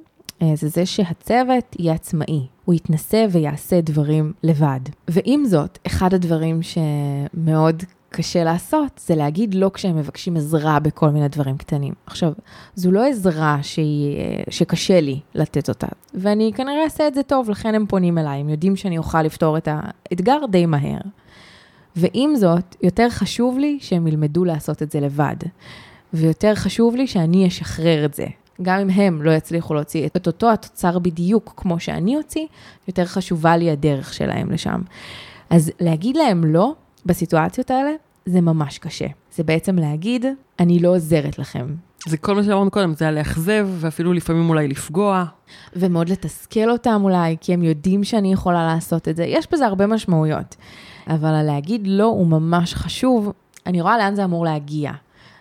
[0.54, 4.80] זה זה שהצוות יהיה עצמאי, הוא יתנסה ויעשה דברים לבד.
[5.08, 11.28] ועם זאת, אחד הדברים שמאוד קשה לעשות זה להגיד לא כשהם מבקשים עזרה בכל מיני
[11.28, 11.94] דברים קטנים.
[12.06, 12.32] עכשיו,
[12.74, 17.50] זו לא עזרה שהיא, אה, שקשה לי לתת אותה, ואני כנראה אעשה את זה טוב,
[17.50, 21.00] לכן הם פונים אליי, הם יודעים שאני אוכל לפתור את האתגר די מהר.
[21.96, 25.36] ועם זאת, יותר חשוב לי שהם ילמדו לעשות את זה לבד.
[26.14, 28.26] ויותר חשוב לי שאני אשחרר את זה.
[28.62, 32.46] גם אם הם לא יצליחו להוציא את אותו התוצר בדיוק כמו שאני אוציא,
[32.88, 34.80] יותר חשובה לי הדרך שלהם לשם.
[35.50, 36.74] אז להגיד להם לא
[37.06, 37.90] בסיטואציות האלה,
[38.26, 39.06] זה ממש קשה.
[39.34, 40.26] זה בעצם להגיד,
[40.60, 41.74] אני לא עוזרת לכם.
[42.06, 45.24] זה כל מה שאמרנו קודם, זה היה לאכזב, ואפילו לפעמים אולי לפגוע.
[45.76, 49.24] ומאוד לתסכל אותם אולי, כי הם יודעים שאני יכולה לעשות את זה.
[49.24, 50.56] יש בזה הרבה משמעויות.
[51.06, 53.32] אבל להגיד לא הוא ממש חשוב.
[53.66, 54.92] אני רואה לאן זה אמור להגיע,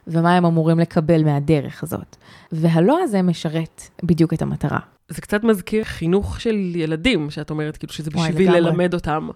[0.10, 2.16] ומה הם אמורים לקבל מהדרך הזאת.
[2.52, 4.80] והלא הזה משרת בדיוק את המטרה.
[5.10, 9.30] זה קצת מזכיר חינוך של ילדים, שאת אומרת, כאילו שזה בשביל ללמד אותם.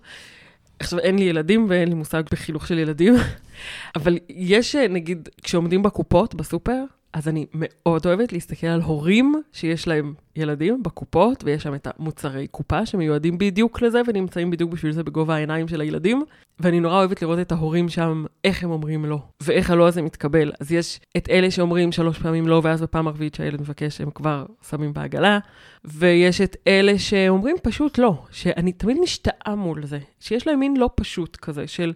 [0.79, 3.13] עכשיו, אין לי ילדים ואין לי מושג בחינוך של ילדים,
[3.95, 6.83] אבל יש, נגיד, כשעומדים בקופות, בסופר,
[7.13, 12.47] אז אני מאוד אוהבת להסתכל על הורים שיש להם ילדים בקופות, ויש שם את המוצרי
[12.47, 16.23] קופה שמיועדים בדיוק לזה, ונמצאים בדיוק בשביל זה בגובה העיניים של הילדים.
[16.59, 20.51] ואני נורא אוהבת לראות את ההורים שם, איך הם אומרים לא, ואיך הלא הזה מתקבל.
[20.59, 24.45] אז יש את אלה שאומרים שלוש פעמים לא, ואז בפעם הרביעית שהילד מבקש, הם כבר
[24.69, 25.39] שמים בעגלה,
[25.85, 30.89] ויש את אלה שאומרים פשוט לא, שאני תמיד משתאה מול זה, שיש להם מין לא
[30.95, 31.93] פשוט כזה, של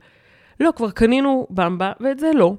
[0.60, 2.56] לא, כבר קנינו במבה, ואת זה לא.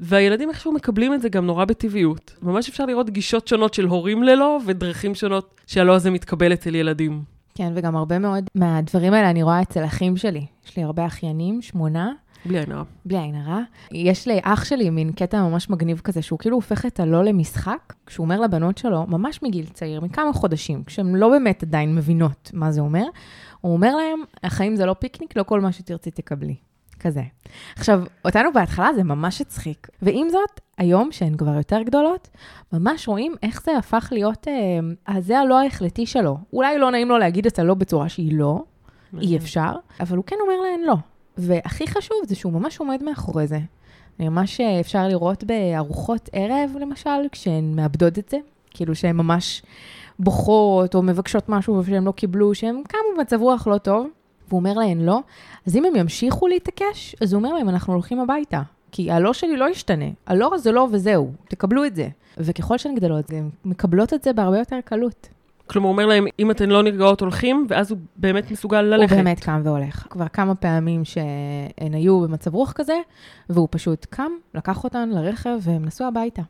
[0.00, 2.34] והילדים איכשהו מקבלים את זה גם נורא בטבעיות.
[2.42, 7.22] ממש אפשר לראות גישות שונות של הורים ללא, ודרכים שונות שהלא הזה מתקבל אצל ילדים.
[7.54, 10.46] כן, וגם הרבה מאוד מהדברים האלה אני רואה אצל אחים שלי.
[10.66, 12.12] יש לי הרבה אחיינים, שמונה.
[12.46, 12.82] בלי עין הרע.
[13.04, 13.60] בלי עין הרע.
[13.92, 18.24] יש לאח שלי מין קטע ממש מגניב כזה, שהוא כאילו הופך את הלא למשחק, כשהוא
[18.24, 22.80] אומר לבנות שלו, ממש מגיל צעיר, מכמה חודשים, כשהן לא באמת עדיין מבינות מה זה
[22.80, 23.04] אומר,
[23.60, 26.56] הוא אומר להם, החיים זה לא פיקניק, לא כל מה שתרצי תקבלי.
[27.02, 27.22] כזה.
[27.76, 32.28] עכשיו, אותנו בהתחלה זה ממש הצחיק, ועם זאת, היום, שהן כבר יותר גדולות,
[32.72, 34.48] ממש רואים איך זה הפך להיות
[35.08, 36.38] אה, זה הלא ההחלטי שלו.
[36.52, 38.64] אולי לא נעים לו להגיד את הלא בצורה שהיא לא,
[39.20, 40.96] אי אפשר, אבל הוא כן אומר להן לא.
[41.38, 43.58] והכי חשוב זה שהוא ממש עומד מאחורי זה.
[44.20, 48.36] ממש אה, אפשר לראות בארוחות ערב, למשל, כשהן מאבדות את זה,
[48.70, 49.62] כאילו שהן ממש
[50.18, 54.06] בוכות או מבקשות משהו שהן לא קיבלו, שהן קמו במצב רוח לא טוב.
[54.52, 55.20] והוא אומר להן לא,
[55.66, 58.62] אז אם הם ימשיכו להתעקש, אז הוא אומר להם, אנחנו הולכים הביתה.
[58.92, 62.08] כי הלא שלי לא ישתנה, הלא זה לא וזהו, תקבלו את זה.
[62.38, 65.28] וככל שהן גדלות, הן מקבלות את זה בהרבה יותר קלות.
[65.66, 69.12] כלומר, הוא אומר להם, אם אתן לא נרגעות, הולכים, ואז הוא באמת מסוגל ללכת.
[69.12, 70.06] הוא באמת קם והולך.
[70.10, 72.96] כבר כמה פעמים שהן היו במצב רוח כזה,
[73.50, 76.42] והוא פשוט קם, לקח אותן לרכב, והם נסעו הביתה.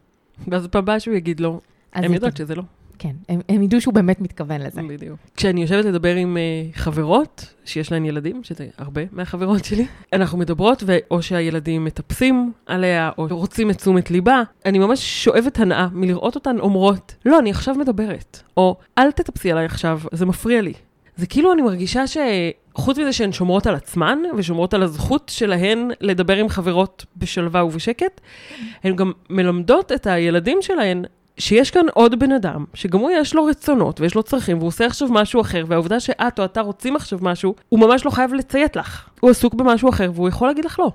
[0.48, 1.60] ואז בפעם הבאה שהוא יגיד לו,
[1.92, 2.62] הם יודעות שזה לא.
[3.02, 4.82] כן, הם, הם ידעו שהוא באמת מתכוון לזה.
[4.82, 5.18] בדיוק.
[5.36, 10.82] כשאני יושבת לדבר עם uh, חברות שיש להן ילדים, שזה הרבה מהחברות שלי, אנחנו מדברות,
[11.10, 16.58] או שהילדים מטפסים עליה, או רוצים את תשומת ליבה, אני ממש שואבת הנאה מלראות אותן
[16.60, 20.72] אומרות, לא, אני עכשיו מדברת, או אל תטפסי עליי עכשיו, זה מפריע לי.
[21.16, 26.36] זה כאילו אני מרגישה שחוץ מזה שהן שומרות על עצמן, ושומרות על הזכות שלהן לדבר
[26.36, 28.20] עם חברות בשלווה ובשקט,
[28.84, 31.04] הן גם מלמדות את הילדים שלהן
[31.38, 34.86] שיש כאן עוד בן אדם, שגם הוא יש לו רצונות ויש לו צרכים, והוא עושה
[34.86, 38.76] עכשיו משהו אחר, והעובדה שאת או אתה רוצים עכשיו משהו, הוא ממש לא חייב לציית
[38.76, 39.08] לך.
[39.20, 40.92] הוא עסוק במשהו אחר, והוא יכול להגיד לך לא.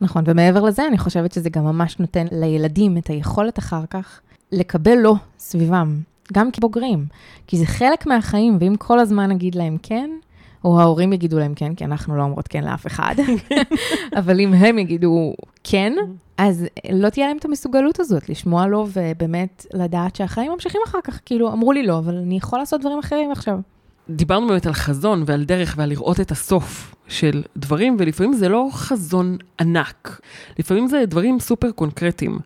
[0.00, 4.20] נכון, ומעבר לזה, אני חושבת שזה גם ממש נותן לילדים את היכולת אחר כך
[4.52, 6.00] לקבל לא סביבם,
[6.32, 7.06] גם כבוגרים.
[7.46, 10.10] כי זה חלק מהחיים, ואם כל הזמן נגיד להם כן,
[10.64, 13.14] או ההורים יגידו להם כן, כי אנחנו לא אומרות כן לאף אחד,
[14.18, 15.92] אבל אם הם יגידו כן,
[16.38, 21.20] אז לא תהיה להם את המסוגלות הזאת לשמוע לו ובאמת לדעת שהחיים ממשיכים אחר כך.
[21.26, 23.58] כאילו, אמרו לי לא, אבל אני יכול לעשות דברים אחרים עכשיו.
[24.10, 28.68] דיברנו באמת על חזון ועל דרך ועל לראות את הסוף של דברים, ולפעמים זה לא
[28.72, 30.20] חזון ענק,
[30.58, 32.38] לפעמים זה דברים סופר קונקרטיים.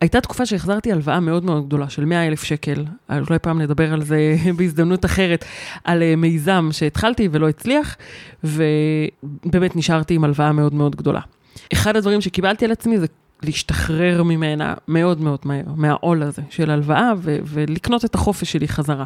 [0.00, 4.02] הייתה תקופה שהחזרתי הלוואה מאוד מאוד גדולה של 100 אלף שקל, אולי פעם נדבר על
[4.02, 5.44] זה בהזדמנות אחרת,
[5.84, 7.96] על אה, מיזם שהתחלתי ולא הצליח,
[8.44, 11.20] ובאמת נשארתי עם הלוואה מאוד מאוד גדולה.
[11.72, 13.06] אחד הדברים שקיבלתי על עצמי זה
[13.42, 19.04] להשתחרר ממנה מאוד מאוד מהר, מהעול הזה של הלוואה, ו- ולקנות את החופש שלי חזרה.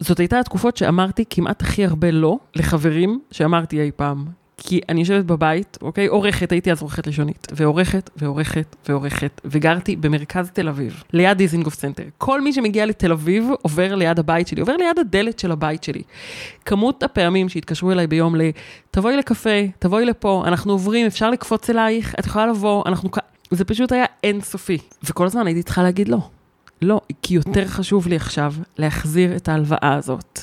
[0.00, 4.39] זאת הייתה התקופות שאמרתי כמעט הכי הרבה לא לחברים שאמרתי אי פעם.
[4.62, 6.06] כי אני יושבת בבית, אוקיי?
[6.06, 12.02] עורכת, הייתי אז עורכת לשונית, ועורכת, ועורכת, ועורכת, וגרתי במרכז תל אביב, ליד דיזינגוף סנטר.
[12.18, 16.02] כל מי שמגיע לתל אביב עובר ליד הבית שלי, עובר ליד הדלת של הבית שלי.
[16.64, 18.40] כמות הפעמים שהתקשרו אליי ביום ל...
[18.90, 23.10] תבואי לקפה, תבואי לפה, אנחנו עוברים, אפשר לקפוץ אלייך, את יכולה לבוא, אנחנו...
[23.50, 24.78] זה פשוט היה אינסופי.
[25.04, 26.18] וכל הזמן הייתי צריכה להגיד לא.
[26.82, 30.40] לא, כי יותר חשוב לי עכשיו להחזיר את ההלוואה הזאת.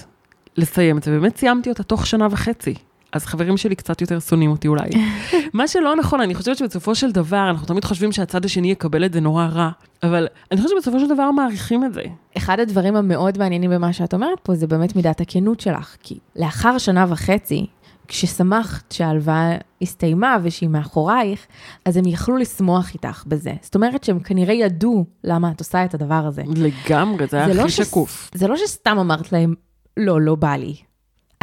[0.58, 2.74] לסיים את זה, באמת סיימתי אותה תוך שנה וחצי.
[3.14, 4.90] אז חברים שלי קצת יותר שונאים אותי אולי.
[5.54, 9.14] מה שלא נכון, אני חושבת שבסופו של דבר, אנחנו תמיד חושבים שהצד השני יקבל את
[9.14, 9.70] זה נורא רע,
[10.04, 12.02] אבל אני חושבת שבסופו של דבר מעריכים את זה.
[12.38, 15.96] אחד הדברים המאוד מעניינים במה שאת אומרת פה, זה באמת מידת הכנות שלך.
[16.04, 17.66] כי לאחר שנה וחצי,
[18.08, 21.40] כששמחת שההלוואה הסתיימה ושהיא מאחורייך,
[21.86, 23.54] אז הם יכלו לשמוח איתך בזה.
[23.62, 26.44] זאת אומרת שהם כנראה ידעו למה את עושה את הדבר הזה.
[26.56, 28.32] לגמרי, זה היה לא הכי שס- שקוף.
[28.34, 29.54] זה לא שסתם אמרת להם,
[29.98, 30.76] לא, לא בא לי.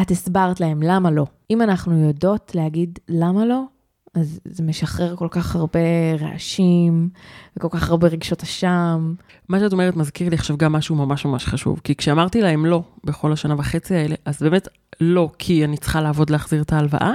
[0.00, 1.26] את הסברת להם למה לא.
[1.50, 3.62] אם אנחנו יודעות להגיד למה לא,
[4.14, 5.80] אז זה משחרר כל כך הרבה
[6.20, 7.09] רעשים,
[7.57, 9.14] וכל כך הרבה רגשות אשם.
[9.48, 12.83] מה שאת אומרת מזכיר לי עכשיו גם משהו ממש ממש חשוב, כי כשאמרתי להם לא
[13.04, 14.68] בכל השנה וחצי האלה, אז באמת
[15.00, 17.12] לא כי אני צריכה לעבוד להחזיר את ההלוואה,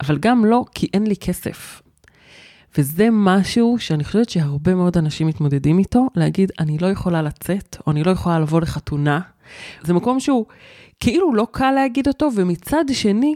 [0.00, 1.82] אבל גם לא כי אין לי כסף.
[2.78, 7.92] וזה משהו שאני חושבת שהרבה מאוד אנשים מתמודדים איתו, להגיד, אני לא יכולה לצאת, או
[7.92, 9.20] אני לא יכולה לבוא לחתונה.
[9.82, 10.46] זה מקום שהוא
[11.00, 13.34] כאילו לא קל להגיד אותו, ומצד שני,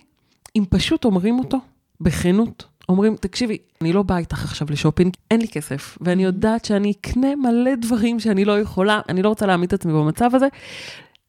[0.56, 1.58] אם פשוט אומרים אותו,
[2.00, 6.92] בכנות, אומרים, תקשיבי, אני לא באה איתך עכשיו לשופינג, אין לי כסף, ואני יודעת שאני
[7.00, 10.46] אקנה מלא דברים שאני לא יכולה, אני לא רוצה להעמיד את עצמי במצב הזה.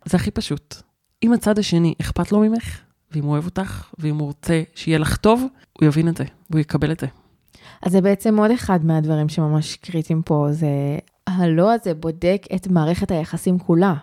[0.06, 0.76] זה הכי פשוט.
[1.24, 2.80] אם הצד השני אכפת לו ממך,
[3.12, 6.60] ואם הוא אוהב אותך, ואם הוא רוצה שיהיה לך טוב, הוא יבין את זה, והוא
[6.60, 7.08] יקבל את זה.
[7.82, 10.68] אז זה בעצם עוד אחד מהדברים שממש קריטיים פה, זה
[11.28, 13.94] הלא הזה בודק את מערכת היחסים כולה.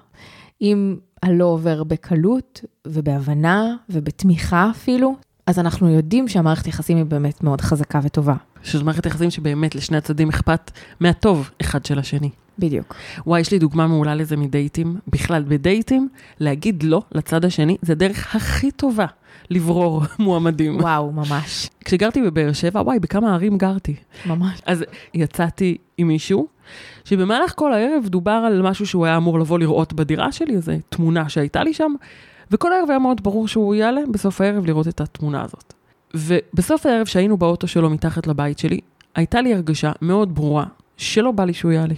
[0.61, 7.61] אם הלא עובר בקלות ובהבנה ובתמיכה אפילו, אז אנחנו יודעים שהמערכת יחסים היא באמת מאוד
[7.61, 8.35] חזקה וטובה.
[8.63, 12.31] שזו מערכת יחסים שבאמת לשני הצדדים אכפת מהטוב אחד של השני.
[12.59, 12.95] בדיוק.
[13.27, 14.97] וואי, יש לי דוגמה מעולה לזה מדייטים.
[15.09, 16.09] בכלל, בדייטים,
[16.41, 19.07] להגיד לא לצד השני, זה הדרך הכי טובה
[19.51, 20.81] לברור מועמדים.
[20.81, 21.71] וואו, ממש.
[21.85, 23.95] כשגרתי בבאר שבע, וואי, בכמה ערים גרתי.
[24.27, 24.61] ממש.
[24.67, 26.47] אז יצאתי עם מישהו,
[27.09, 31.29] שבמהלך כל הערב דובר על משהו שהוא היה אמור לבוא לראות בדירה שלי, איזו תמונה
[31.29, 31.93] שהייתה לי שם,
[32.51, 35.75] וכל הערב היה מאוד ברור שהוא יעלה בסוף הערב לראות את התמונה הזאת.
[36.15, 38.81] ובסוף הערב, שהיינו באוטו שלו מתחת לבית שלי,
[39.15, 40.65] הייתה לי הרגשה מאוד ברורה
[40.97, 41.95] שלא בא לי שהוא יעלה.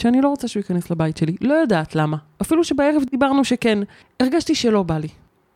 [0.00, 2.16] שאני לא רוצה שהוא ייכנס לבית שלי, לא יודעת למה.
[2.42, 3.78] אפילו שבערב דיברנו שכן,
[4.20, 5.08] הרגשתי שלא בא לי.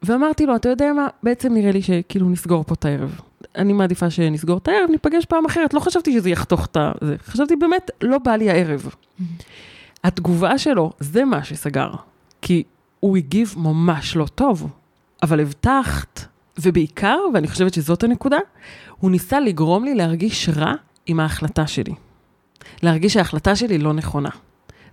[0.03, 3.21] ואמרתי לו, אתה יודע מה, בעצם נראה לי שכאילו נסגור פה את הערב.
[3.57, 5.75] אני מעדיפה שנסגור את הערב, ניפגש פעם אחרת.
[5.75, 8.95] לא חשבתי שזה יחתוך את זה, חשבתי באמת, לא בא לי הערב.
[10.05, 11.91] התגובה שלו, זה מה שסגר.
[12.43, 12.63] כי
[13.01, 14.71] הוא הגיב ממש לא טוב.
[15.23, 16.25] אבל הבטחת,
[16.61, 18.39] ובעיקר, ואני חושבת שזאת הנקודה,
[18.99, 20.75] הוא ניסה לגרום לי להרגיש רע
[21.07, 21.95] עם ההחלטה שלי.
[22.83, 24.31] להרגיש שההחלטה שלי לא נכונה.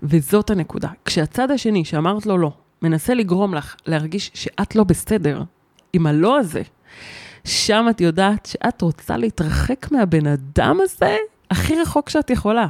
[0.04, 0.90] וזאת הנקודה.
[1.06, 5.44] כשהצד השני, שאמרת לו לא, מנסה לגרום לך להרגיש שאת לא בסדר
[5.94, 6.62] עם הלא הזה,
[7.46, 11.18] שם את יודעת שאת רוצה להתרחק מהבן אדם הזה
[11.52, 12.68] הכי רחוק שאת יכולה.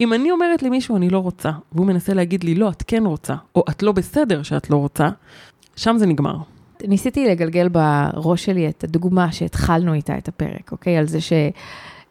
[0.00, 3.34] אם אני אומרת למישהו אני לא רוצה, והוא מנסה להגיד לי לא, את כן רוצה,
[3.54, 5.08] או את לא בסדר שאת לא רוצה,
[5.76, 6.36] שם זה נגמר.
[6.84, 10.96] ניסיתי לגלגל בראש שלי את הדוגמה שהתחלנו איתה את הפרק, אוקיי?
[10.96, 11.32] על זה ש...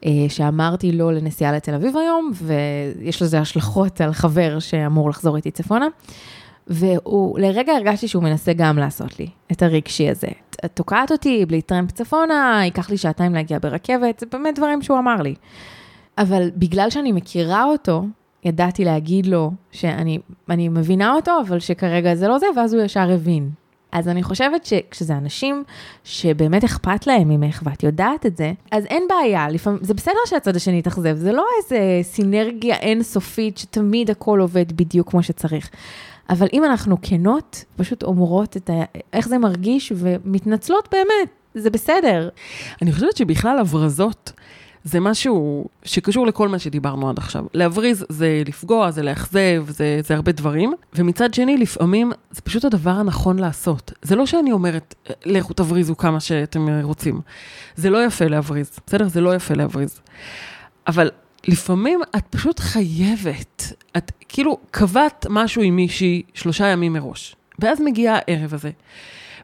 [0.05, 5.51] אה, שאמרתי לא לנסיעה לתל אביב היום, ויש לזה השלכות על חבר שאמור לחזור איתי
[5.51, 5.87] צפונה.
[6.67, 10.27] והוא, לרגע הרגשתי שהוא מנסה גם לעשות לי את הרגשי הזה.
[10.65, 14.99] את תוקעת אותי בלי טרמפ צפונה, ייקח לי שעתיים להגיע ברכבת, זה באמת דברים שהוא
[14.99, 15.35] אמר לי.
[16.17, 18.05] אבל בגלל שאני מכירה אותו,
[18.45, 23.11] ידעתי להגיד לו שאני אני מבינה אותו, אבל שכרגע זה לא זה, ואז הוא ישר
[23.11, 23.49] הבין.
[23.91, 25.63] אז אני חושבת שכשזה אנשים
[26.03, 30.55] שבאמת אכפת להם ממך ואת יודעת את זה, אז אין בעיה, לפעמים, זה בסדר שהצד
[30.55, 35.69] השני יתאכזב, זה לא איזה סינרגיה אינסופית שתמיד הכל עובד בדיוק כמו שצריך.
[36.29, 38.73] אבל אם אנחנו כנות, פשוט אומרות את ה...
[39.13, 42.29] איך זה מרגיש ומתנצלות באמת, זה בסדר.
[42.81, 44.31] אני חושבת שבכלל הברזות
[44.83, 47.45] זה משהו שקשור לכל מה שדיברנו עד עכשיו.
[47.53, 50.73] להבריז זה לפגוע, זה לאכזב, זה, זה הרבה דברים.
[50.95, 53.91] ומצד שני, לפעמים זה פשוט הדבר הנכון לעשות.
[54.01, 57.21] זה לא שאני אומרת, לכו תבריזו כמה שאתם רוצים.
[57.75, 59.07] זה לא יפה להבריז, בסדר?
[59.07, 60.01] זה לא יפה להבריז.
[60.87, 61.09] אבל
[61.47, 63.73] לפעמים את פשוט חייבת.
[63.97, 68.71] את כאילו קבעת משהו עם מישהי שלושה ימים מראש, ואז מגיע הערב הזה.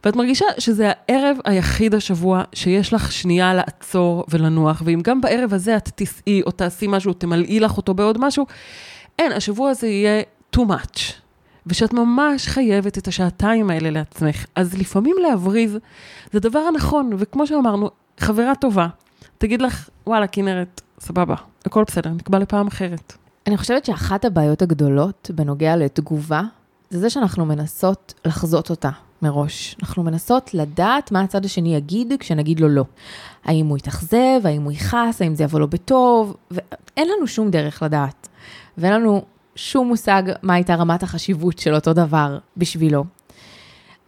[0.06, 5.78] ואת מרגישה שזה הערב היחיד השבוע שיש לך שנייה לעצור ולנוח, ואם גם בערב הזה
[5.78, 8.46] את תיסעי או תעשי משהו, תמלאי לך אותו בעוד משהו,
[9.20, 10.22] אין, השבוע הזה יהיה
[10.56, 11.00] too much.
[11.68, 14.46] ושאת ממש חייבת את השעתיים האלה לעצמך.
[14.56, 15.78] אז לפעמים להבריז
[16.32, 18.88] זה הדבר הנכון, וכמו שאמרנו, חברה טובה,
[19.38, 23.14] תגיד לך, וואלה, כנרת, סבבה, הכל בסדר, נקבע לפעם אחרת.
[23.48, 26.42] אני חושבת שאחת הבעיות הגדולות בנוגע לתגובה,
[26.90, 28.90] זה זה שאנחנו מנסות לחזות אותה
[29.22, 29.76] מראש.
[29.82, 32.86] אנחנו מנסות לדעת מה הצד השני יגיד כשנגיד לו לא.
[33.46, 37.84] האם הוא יתאכזב, האם הוא יכעס, האם זה יבוא לו בטוב, ואין לנו שום דרך
[37.84, 38.28] לדעת.
[38.78, 39.22] ואין לנו
[39.56, 43.04] שום מושג מה הייתה רמת החשיבות של אותו דבר בשבילו.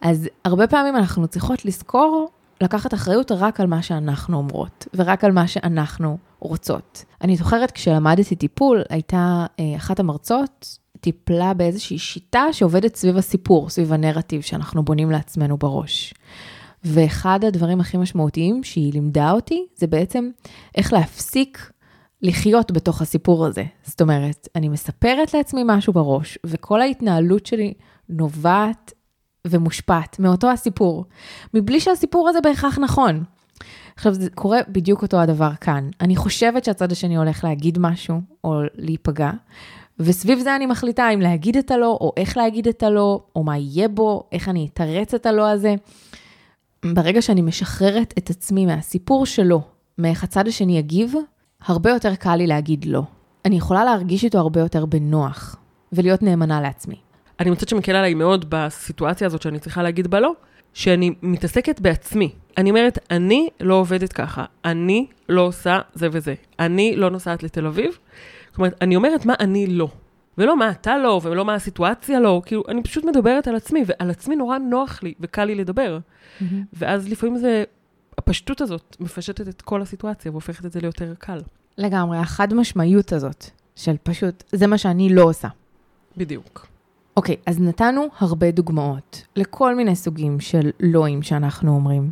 [0.00, 5.32] אז הרבה פעמים אנחנו צריכות לזכור לקחת אחריות רק על מה שאנחנו אומרות, ורק על
[5.32, 7.04] מה שאנחנו רוצות.
[7.22, 13.92] אני זוכרת כשלמדתי טיפול, הייתה אה, אחת המרצות, טיפלה באיזושהי שיטה שעובדת סביב הסיפור, סביב
[13.92, 16.14] הנרטיב שאנחנו בונים לעצמנו בראש.
[16.84, 20.30] ואחד הדברים הכי משמעותיים שהיא לימדה אותי, זה בעצם
[20.74, 21.70] איך להפסיק
[22.22, 23.64] לחיות בתוך הסיפור הזה.
[23.82, 27.74] זאת אומרת, אני מספרת לעצמי משהו בראש, וכל ההתנהלות שלי
[28.08, 28.92] נובעת
[29.50, 31.04] ומושפעת מאותו הסיפור,
[31.54, 33.24] מבלי שהסיפור הזה בהכרח נכון.
[33.96, 35.88] עכשיו, זה קורה בדיוק אותו הדבר כאן.
[36.00, 39.30] אני חושבת שהצד השני הולך להגיד משהו, או להיפגע,
[40.00, 43.58] וסביב זה אני מחליטה אם להגיד את הלא, או איך להגיד את הלא, או מה
[43.58, 45.74] יהיה בו, איך אני אתרץ את הלא הזה.
[46.84, 49.60] ברגע שאני משחררת את עצמי מהסיפור שלו,
[49.98, 51.14] מאיך הצד השני יגיב,
[51.66, 53.02] הרבה יותר קל לי להגיד לא.
[53.44, 55.56] אני יכולה להרגיש איתו הרבה יותר בנוח,
[55.92, 56.96] ולהיות נאמנה לעצמי.
[57.40, 60.32] אני מוצאת שמקל עליי מאוד בסיטואציה הזאת שאני צריכה להגיד בה לא,
[60.74, 62.32] שאני מתעסקת בעצמי.
[62.58, 67.66] אני אומרת, אני לא עובדת ככה, אני לא עושה זה וזה, אני לא נוסעת לתל
[67.66, 67.98] אביב.
[68.58, 69.88] אומרת, אני אומרת מה אני לא,
[70.38, 74.10] ולא מה אתה לא, ולא מה הסיטואציה לא, כאילו, אני פשוט מדברת על עצמי, ועל
[74.10, 75.98] עצמי נורא נוח לי וקל לי לדבר.
[75.98, 76.44] Mm-hmm.
[76.72, 77.64] ואז לפעמים זה,
[78.18, 81.40] הפשטות הזאת מפשטת את כל הסיטואציה והופכת את זה ליותר קל.
[81.78, 83.44] לגמרי, החד משמעיות הזאת,
[83.76, 85.48] של פשוט, זה מה שאני לא עושה.
[86.16, 86.75] בדיוק.
[87.16, 92.10] אוקיי, אז נתנו הרבה דוגמאות לכל מיני סוגים של לואים שאנחנו אומרים,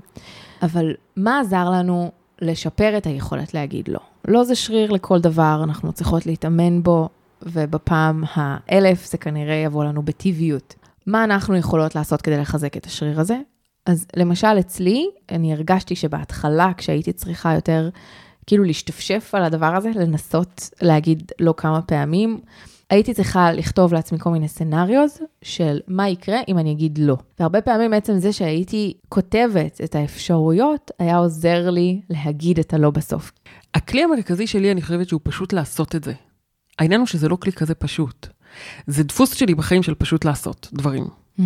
[0.63, 4.01] אבל מה עזר לנו לשפר את היכולת להגיד לא?
[4.29, 7.09] לא זה שריר לכל דבר, אנחנו צריכות להתאמן בו,
[7.43, 10.75] ובפעם האלף זה כנראה יבוא לנו בטבעיות.
[11.07, 13.39] מה אנחנו יכולות לעשות כדי לחזק את השריר הזה?
[13.87, 17.89] אז למשל אצלי, אני הרגשתי שבהתחלה, כשהייתי צריכה יותר
[18.47, 22.41] כאילו להשתפשף על הדבר הזה, לנסות להגיד לא כמה פעמים,
[22.91, 27.17] הייתי צריכה לכתוב לעצמי כל מיני סצנריוז של מה יקרה אם אני אגיד לא.
[27.39, 33.33] והרבה פעמים עצם זה שהייתי כותבת את האפשרויות, היה עוזר לי להגיד את הלא בסוף.
[33.75, 36.13] הכלי המרכזי שלי, אני חושבת שהוא פשוט לעשות את זה.
[36.79, 38.27] העניין הוא שזה לא כלי כזה פשוט.
[38.87, 41.05] זה דפוס שלי בחיים של פשוט לעשות דברים.
[41.05, 41.43] Mm-hmm.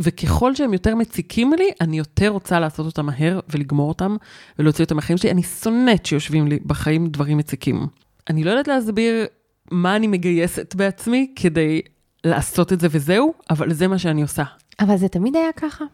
[0.00, 4.16] וככל שהם יותר מציקים לי, אני יותר רוצה לעשות אותם מהר ולגמור אותם
[4.58, 5.30] ולהוציא אותם מהחיים שלי.
[5.30, 7.86] אני שונאת שיושבים לי בחיים דברים מציקים.
[8.30, 9.26] אני לא יודעת להסביר
[9.70, 11.80] מה אני מגייסת בעצמי כדי
[12.24, 14.44] לעשות את זה וזהו, אבל זה מה שאני עושה.
[14.80, 15.84] אבל זה תמיד היה ככה?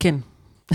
[0.00, 0.14] כן.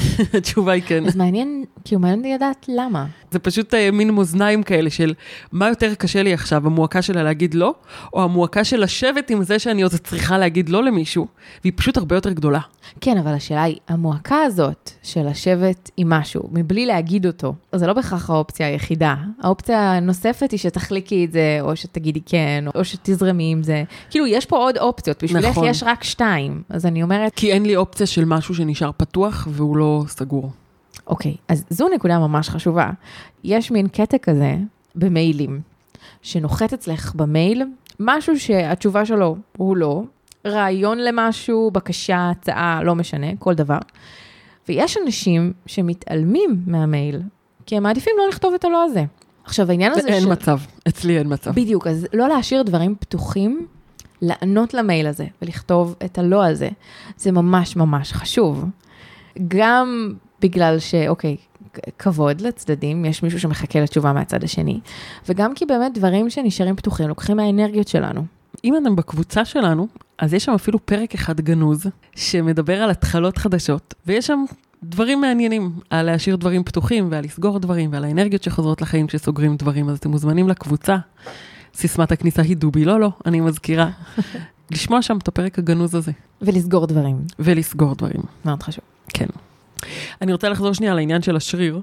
[0.37, 1.05] התשובה היא כן.
[1.05, 3.05] אז מעניין, כאילו מעניין לדעת למה.
[3.31, 5.13] זה פשוט uh, מין מאזניים כאלה של
[5.51, 7.73] מה יותר קשה לי עכשיו, המועקה שלה להגיד לא,
[8.13, 11.27] או המועקה של לשבת עם זה שאני עוד צריכה להגיד לא למישהו,
[11.63, 12.59] והיא פשוט הרבה יותר גדולה.
[13.01, 17.93] כן, אבל השאלה היא, המועקה הזאת של לשבת עם משהו, מבלי להגיד אותו, זה לא
[17.93, 19.15] בהכרח האופציה היחידה.
[19.41, 23.83] האופציה הנוספת היא שתחליקי את זה, או שתגידי כן, או שתזרמי עם זה.
[24.09, 25.67] כאילו, יש פה עוד אופציות, בשבילך נכון.
[25.67, 26.61] יש רק שתיים.
[26.69, 27.31] אז אני אומרת...
[27.35, 30.51] כי אין לי אופציה של משהו שנשאר פתוח והוא לא סגור.
[31.07, 32.89] אוקיי, אז זו נקודה ממש חשובה.
[33.43, 34.55] יש מין קטע כזה
[34.95, 35.61] במיילים,
[36.21, 37.63] שנוחת אצלך במייל,
[37.99, 40.03] משהו שהתשובה שלו הוא לא,
[40.47, 43.77] רעיון למשהו, בקשה, הצעה, לא משנה, כל דבר.
[44.69, 47.21] ויש אנשים שמתעלמים מהמייל,
[47.65, 49.03] כי הם מעדיפים לא לכתוב את הלא הזה.
[49.43, 50.07] עכשיו, העניין הזה...
[50.07, 50.25] אין ש...
[50.25, 51.51] מצב, אצלי אין מצב.
[51.51, 53.67] בדיוק, אז לא להשאיר דברים פתוחים,
[54.21, 56.69] לענות למייל הזה ולכתוב את הלא הזה,
[57.17, 58.65] זה ממש ממש חשוב.
[59.47, 61.35] גם בגלל שאוקיי,
[61.99, 64.79] כבוד לצדדים, יש מישהו שמחכה לתשובה מהצד השני,
[65.29, 68.25] וגם כי באמת דברים שנשארים פתוחים לוקחים מהאנרגיות שלנו.
[68.63, 69.87] אם אתם בקבוצה שלנו,
[70.19, 74.43] אז יש שם אפילו פרק אחד גנוז, שמדבר על התחלות חדשות, ויש שם
[74.83, 79.89] דברים מעניינים, על להשאיר דברים פתוחים ועל לסגור דברים ועל האנרגיות שחוזרות לחיים כשסוגרים דברים,
[79.89, 80.97] אז אתם מוזמנים לקבוצה.
[81.75, 83.89] סיסמת הכניסה היא דובי לא לא, אני מזכירה.
[84.71, 86.11] לשמוע שם את הפרק הגנוז הזה.
[86.41, 87.17] ולסגור דברים.
[87.39, 88.21] ולסגור דברים.
[88.45, 88.96] מאוד חשוב.
[89.13, 89.27] כן.
[90.21, 91.81] אני רוצה לחזור שנייה לעניין של השריר,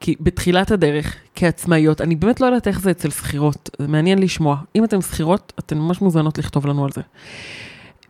[0.00, 4.56] כי בתחילת הדרך, כעצמאיות, אני באמת לא יודעת איך זה אצל שכירות, זה מעניין לשמוע.
[4.76, 7.00] אם אתן שכירות, אתן ממש מוזנות לכתוב לנו על זה.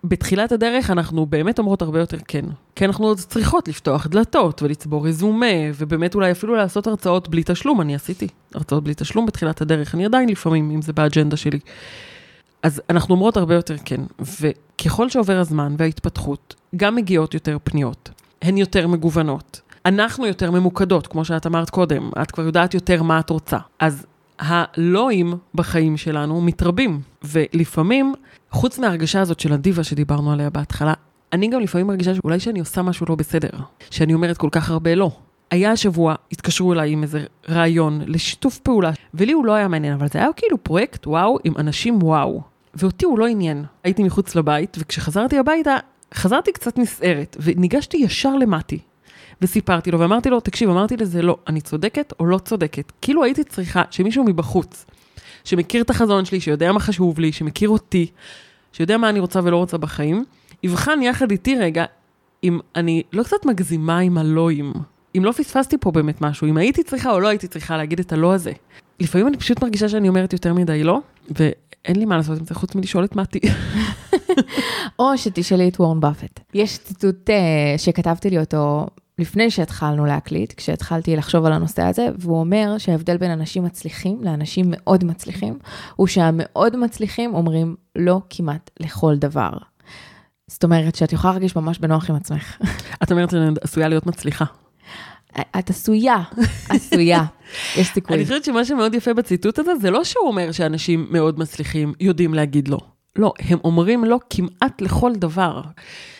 [0.04, 2.44] בתחילת הדרך אנחנו באמת אומרות הרבה יותר כן.
[2.76, 7.80] כי אנחנו עוד צריכות לפתוח דלתות ולצבור רזומה, ובאמת אולי אפילו לעשות הרצאות בלי תשלום,
[7.80, 11.58] אני עשיתי הרצאות בלי תשלום בתחילת הדרך, אני עדיין לפעמים, אם זה באג'נדה שלי.
[12.62, 18.10] אז אנחנו אומרות הרבה יותר כן, וככל שעובר הזמן וההתפתחות, גם מגיעות יותר פניות.
[18.42, 19.60] הן יותר מגוונות.
[19.86, 23.58] אנחנו יותר ממוקדות, כמו שאת אמרת קודם, את כבר יודעת יותר מה את רוצה.
[23.78, 24.06] אז
[24.38, 28.14] הלואים בחיים שלנו מתרבים, ולפעמים,
[28.50, 30.94] חוץ מההרגשה הזאת של הדיבה שדיברנו עליה בהתחלה,
[31.32, 33.50] אני גם לפעמים מרגישה שאולי שאני עושה משהו לא בסדר,
[33.90, 35.10] שאני אומרת כל כך הרבה לא.
[35.50, 40.08] היה השבוע, התקשרו אליי עם איזה רעיון לשיתוף פעולה, ולי הוא לא היה מעניין, אבל
[40.08, 42.40] זה היה כאילו פרויקט וואו עם אנשים וואו.
[42.74, 43.64] ואותי הוא לא עניין.
[43.84, 45.76] הייתי מחוץ לבית, וכשחזרתי הביתה,
[46.14, 48.78] חזרתי קצת נסערת, וניגשתי ישר למטי.
[49.42, 52.92] וסיפרתי לו, ואמרתי לו, תקשיב, אמרתי לזה לא, אני צודקת או לא צודקת.
[53.02, 54.86] כאילו הייתי צריכה שמישהו מבחוץ,
[55.44, 58.06] שמכיר את החזון שלי, שיודע מה חשוב לי, שמכיר אותי,
[58.72, 60.24] שיודע מה אני רוצה ולא רוצה בחיים,
[60.62, 61.84] יבחן יחד איתי רגע
[62.44, 64.72] אם אני לא קצת מגזימה עם הלואים.
[65.16, 68.12] אם לא פספסתי פה באמת משהו, אם הייתי צריכה או לא הייתי צריכה להגיד את
[68.12, 68.52] הלא הזה.
[69.00, 71.00] לפעמים אני פשוט מרגישה שאני אומרת יותר מדי לא,
[71.30, 73.40] ואין לי מה לעשות עם זה חוץ מלשאול את מתי.
[74.98, 76.40] או שתשאלי את וורן באפט.
[76.54, 77.32] יש ציטוט uh,
[77.78, 78.86] שכתבתי לי אותו
[79.18, 84.66] לפני שהתחלנו להקליט, כשהתחלתי לחשוב על הנושא הזה, והוא אומר שההבדל בין אנשים מצליחים לאנשים
[84.68, 85.58] מאוד מצליחים,
[85.96, 89.50] הוא שהמאוד מצליחים אומרים לא כמעט לכל דבר.
[90.46, 92.62] זאת אומרת שאת יכולה להרגיש ממש בנוח עם עצמך.
[93.02, 94.44] את אומרת שאני עשויה להיות מצליחה.
[95.58, 96.22] את עשויה,
[96.68, 97.24] עשויה,
[97.76, 98.16] יש סיכוי.
[98.16, 102.34] אני חושבת שמה שמאוד יפה בציטוט הזה, זה לא שהוא אומר שאנשים מאוד מצליחים יודעים
[102.34, 102.78] להגיד לא.
[103.16, 105.62] לא, הם אומרים לא כמעט לכל דבר.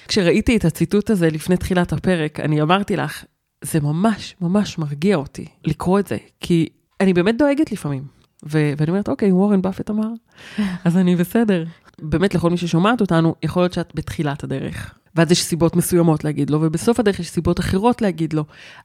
[0.09, 3.25] כשראיתי את הציטוט הזה לפני תחילת הפרק, אני אמרתי לך,
[3.65, 6.69] זה ממש ממש מרגיע אותי לקרוא את זה, כי
[7.01, 8.03] אני באמת דואגת לפעמים.
[8.45, 10.09] ו- ואני אומרת, אוקיי, וורן באפט אמר,
[10.85, 11.65] אז אני בסדר.
[12.03, 14.95] באמת, לכל מי ששומעת אותנו, יכול להיות שאת בתחילת הדרך.
[15.15, 18.45] ואז יש סיבות מסוימות להגיד לו, ובסוף הדרך יש סיבות אחרות להגיד לו,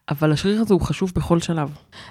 [0.09, 1.69] אבל השריר הזה הוא חשוב בכל שלב.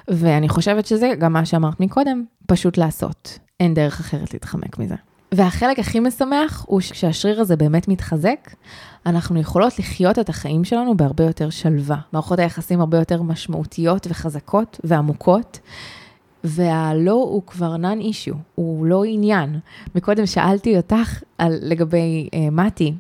[0.09, 3.39] ואני חושבת שזה גם מה שאמרת מקודם, פשוט לעשות.
[3.61, 4.95] אין דרך אחרת להתחמק מזה.
[5.37, 8.51] והחלק הכי משמח הוא שכשהשריר הזה באמת מתחזק,
[9.07, 11.97] אנחנו יכולות לחיות את החיים שלנו בהרבה יותר שלווה.
[12.13, 15.61] מערכות היחסים הרבה יותר משמעותיות וחזקות ועמוקות.
[16.45, 19.59] והלא הוא כבר נון אישיו, הוא לא עניין.
[19.95, 22.95] מקודם שאלתי אותך על, לגבי אה, מתי,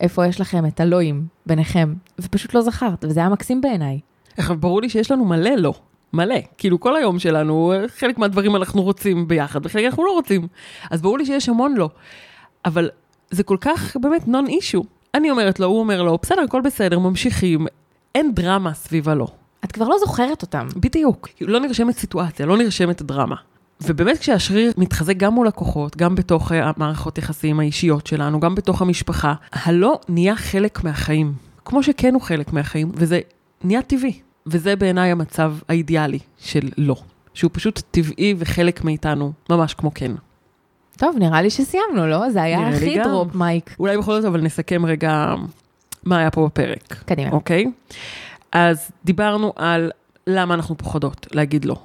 [0.00, 4.00] איפה יש לכם את הלואים ביניכם, ופשוט לא זכרת, וזה היה מקסים בעיניי.
[4.60, 5.74] ברור לי שיש לנו מלא לא.
[6.12, 6.34] מלא.
[6.58, 10.46] כאילו, כל היום שלנו, חלק מהדברים אנחנו רוצים ביחד, וחלק אנחנו לא רוצים.
[10.90, 11.88] אז ברור לי שיש המון לא.
[12.64, 12.90] אבל
[13.30, 14.84] זה כל כך באמת נון אישו.
[15.14, 17.66] אני אומרת לו, הוא אומר לו, בסדר, הכל בסדר, ממשיכים.
[18.14, 19.26] אין דרמה סביב הלא.
[19.64, 20.66] את כבר לא זוכרת אותם.
[20.76, 21.28] בדיוק.
[21.40, 23.36] לא נרשמת סיטואציה, לא נרשמת דרמה.
[23.82, 28.82] ובאמת כשהשריר מתחזק גם מול לקוחות, גם בתוך אה, המערכות יחסים האישיות שלנו, גם בתוך
[28.82, 31.32] המשפחה, הלא נהיה חלק מהחיים.
[31.64, 33.20] כמו שכן הוא חלק מהחיים, וזה
[33.64, 34.20] נהיה טבעי.
[34.46, 36.96] וזה בעיניי המצב האידיאלי של לא.
[37.34, 40.12] שהוא פשוט טבעי וחלק מאיתנו, ממש כמו כן.
[40.96, 42.30] טוב, נראה לי שסיימנו, לא?
[42.30, 43.76] זה היה הכי דרופ מייק.
[43.78, 45.34] אולי בכל זאת, אבל נסכם רגע
[46.04, 46.94] מה היה פה בפרק.
[47.06, 47.30] קדימה.
[47.30, 47.64] אוקיי?
[48.52, 49.90] אז דיברנו על
[50.26, 51.76] למה אנחנו פוחדות להגיד לא.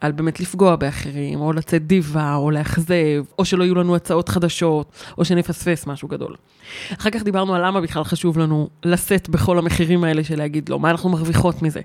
[0.00, 4.92] על באמת לפגוע באחרים, או לצאת דיבה, או לאכזב, או שלא יהיו לנו הצעות חדשות,
[5.18, 6.34] או שנפספס משהו גדול.
[6.98, 10.80] אחר כך דיברנו על למה בכלל חשוב לנו לשאת בכל המחירים האלה של להגיד לא,
[10.80, 11.80] מה אנחנו מרוויחות מזה.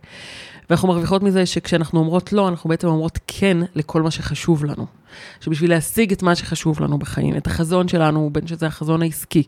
[0.70, 4.86] ואנחנו מרוויחות מזה שכשאנחנו אומרות לא, אנחנו בעצם אומרות כן לכל מה שחשוב לנו.
[5.42, 9.44] שבשביל להשיג את מה שחשוב לנו בחיים, את החזון שלנו, בין שזה החזון העסקי,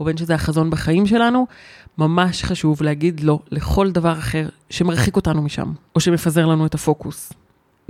[0.00, 1.46] או בין שזה החזון בחיים שלנו,
[1.98, 7.32] ממש חשוב להגיד לא לכל דבר אחר שמרחיק אותנו משם, או שמפזר לנו את הפוקוס.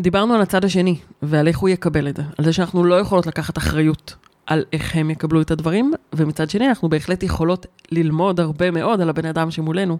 [0.00, 3.26] דיברנו על הצד השני, ועל איך הוא יקבל את זה, על זה שאנחנו לא יכולות
[3.26, 4.14] לקחת אחריות
[4.46, 9.08] על איך הם יקבלו את הדברים, ומצד שני אנחנו בהחלט יכולות ללמוד הרבה מאוד על
[9.08, 9.98] הבן אדם שמולנו,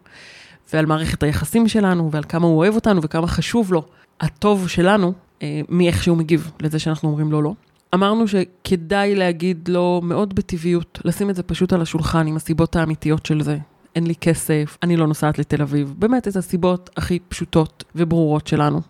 [0.73, 3.83] ועל מערכת היחסים שלנו, ועל כמה הוא אוהב אותנו וכמה חשוב לו
[4.21, 7.53] הטוב שלנו, אה, מאיך שהוא מגיב לזה שאנחנו אומרים לו לא.
[7.95, 13.27] אמרנו שכדאי להגיד לו מאוד בטבעיות, לשים את זה פשוט על השולחן עם הסיבות האמיתיות
[13.27, 13.59] של זה.
[13.95, 15.95] אין לי כסף, אני לא נוסעת לתל אביב.
[15.99, 18.81] באמת, את הסיבות הכי פשוטות וברורות שלנו.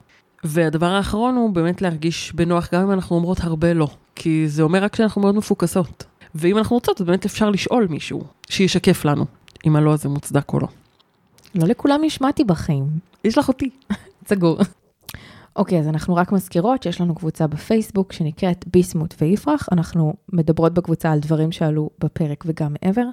[0.47, 3.89] והדבר האחרון הוא באמת להרגיש בנוח, גם אם אנחנו אומרות הרבה לא.
[4.15, 6.05] כי זה אומר רק שאנחנו מאוד מפוקסות.
[6.35, 9.25] ואם אנחנו רוצות, אז באמת אפשר לשאול מישהו שישקף לנו
[9.67, 10.69] אם הלא הזה מוצדק או לא.
[11.55, 12.87] לא לכולם נשמעתי בחיים.
[13.25, 13.71] יש לך אותי.
[14.29, 14.59] סגור.
[15.57, 19.69] אוקיי, אז אנחנו רק מזכירות שיש לנו קבוצה בפייסבוק שנקראת ביסמוט ויפרח.
[19.73, 23.07] אנחנו מדברות בקבוצה על דברים שעלו בפרק וגם מעבר.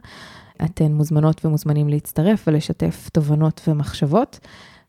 [0.65, 4.39] אתן מוזמנות ומוזמנים להצטרף ולשתף תובנות ומחשבות.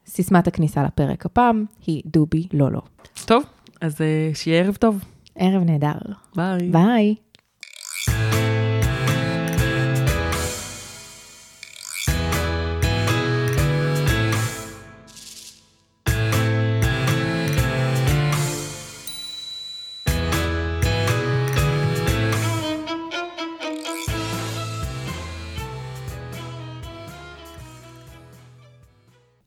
[0.07, 2.81] סיסמת הכניסה לפרק הפעם היא דובי לא לא.
[3.25, 3.45] טוב,
[3.81, 5.05] אז uh, שיהיה ערב טוב.
[5.37, 5.99] ערב נהדר.
[6.37, 6.71] ביי.
[6.71, 7.15] ביי.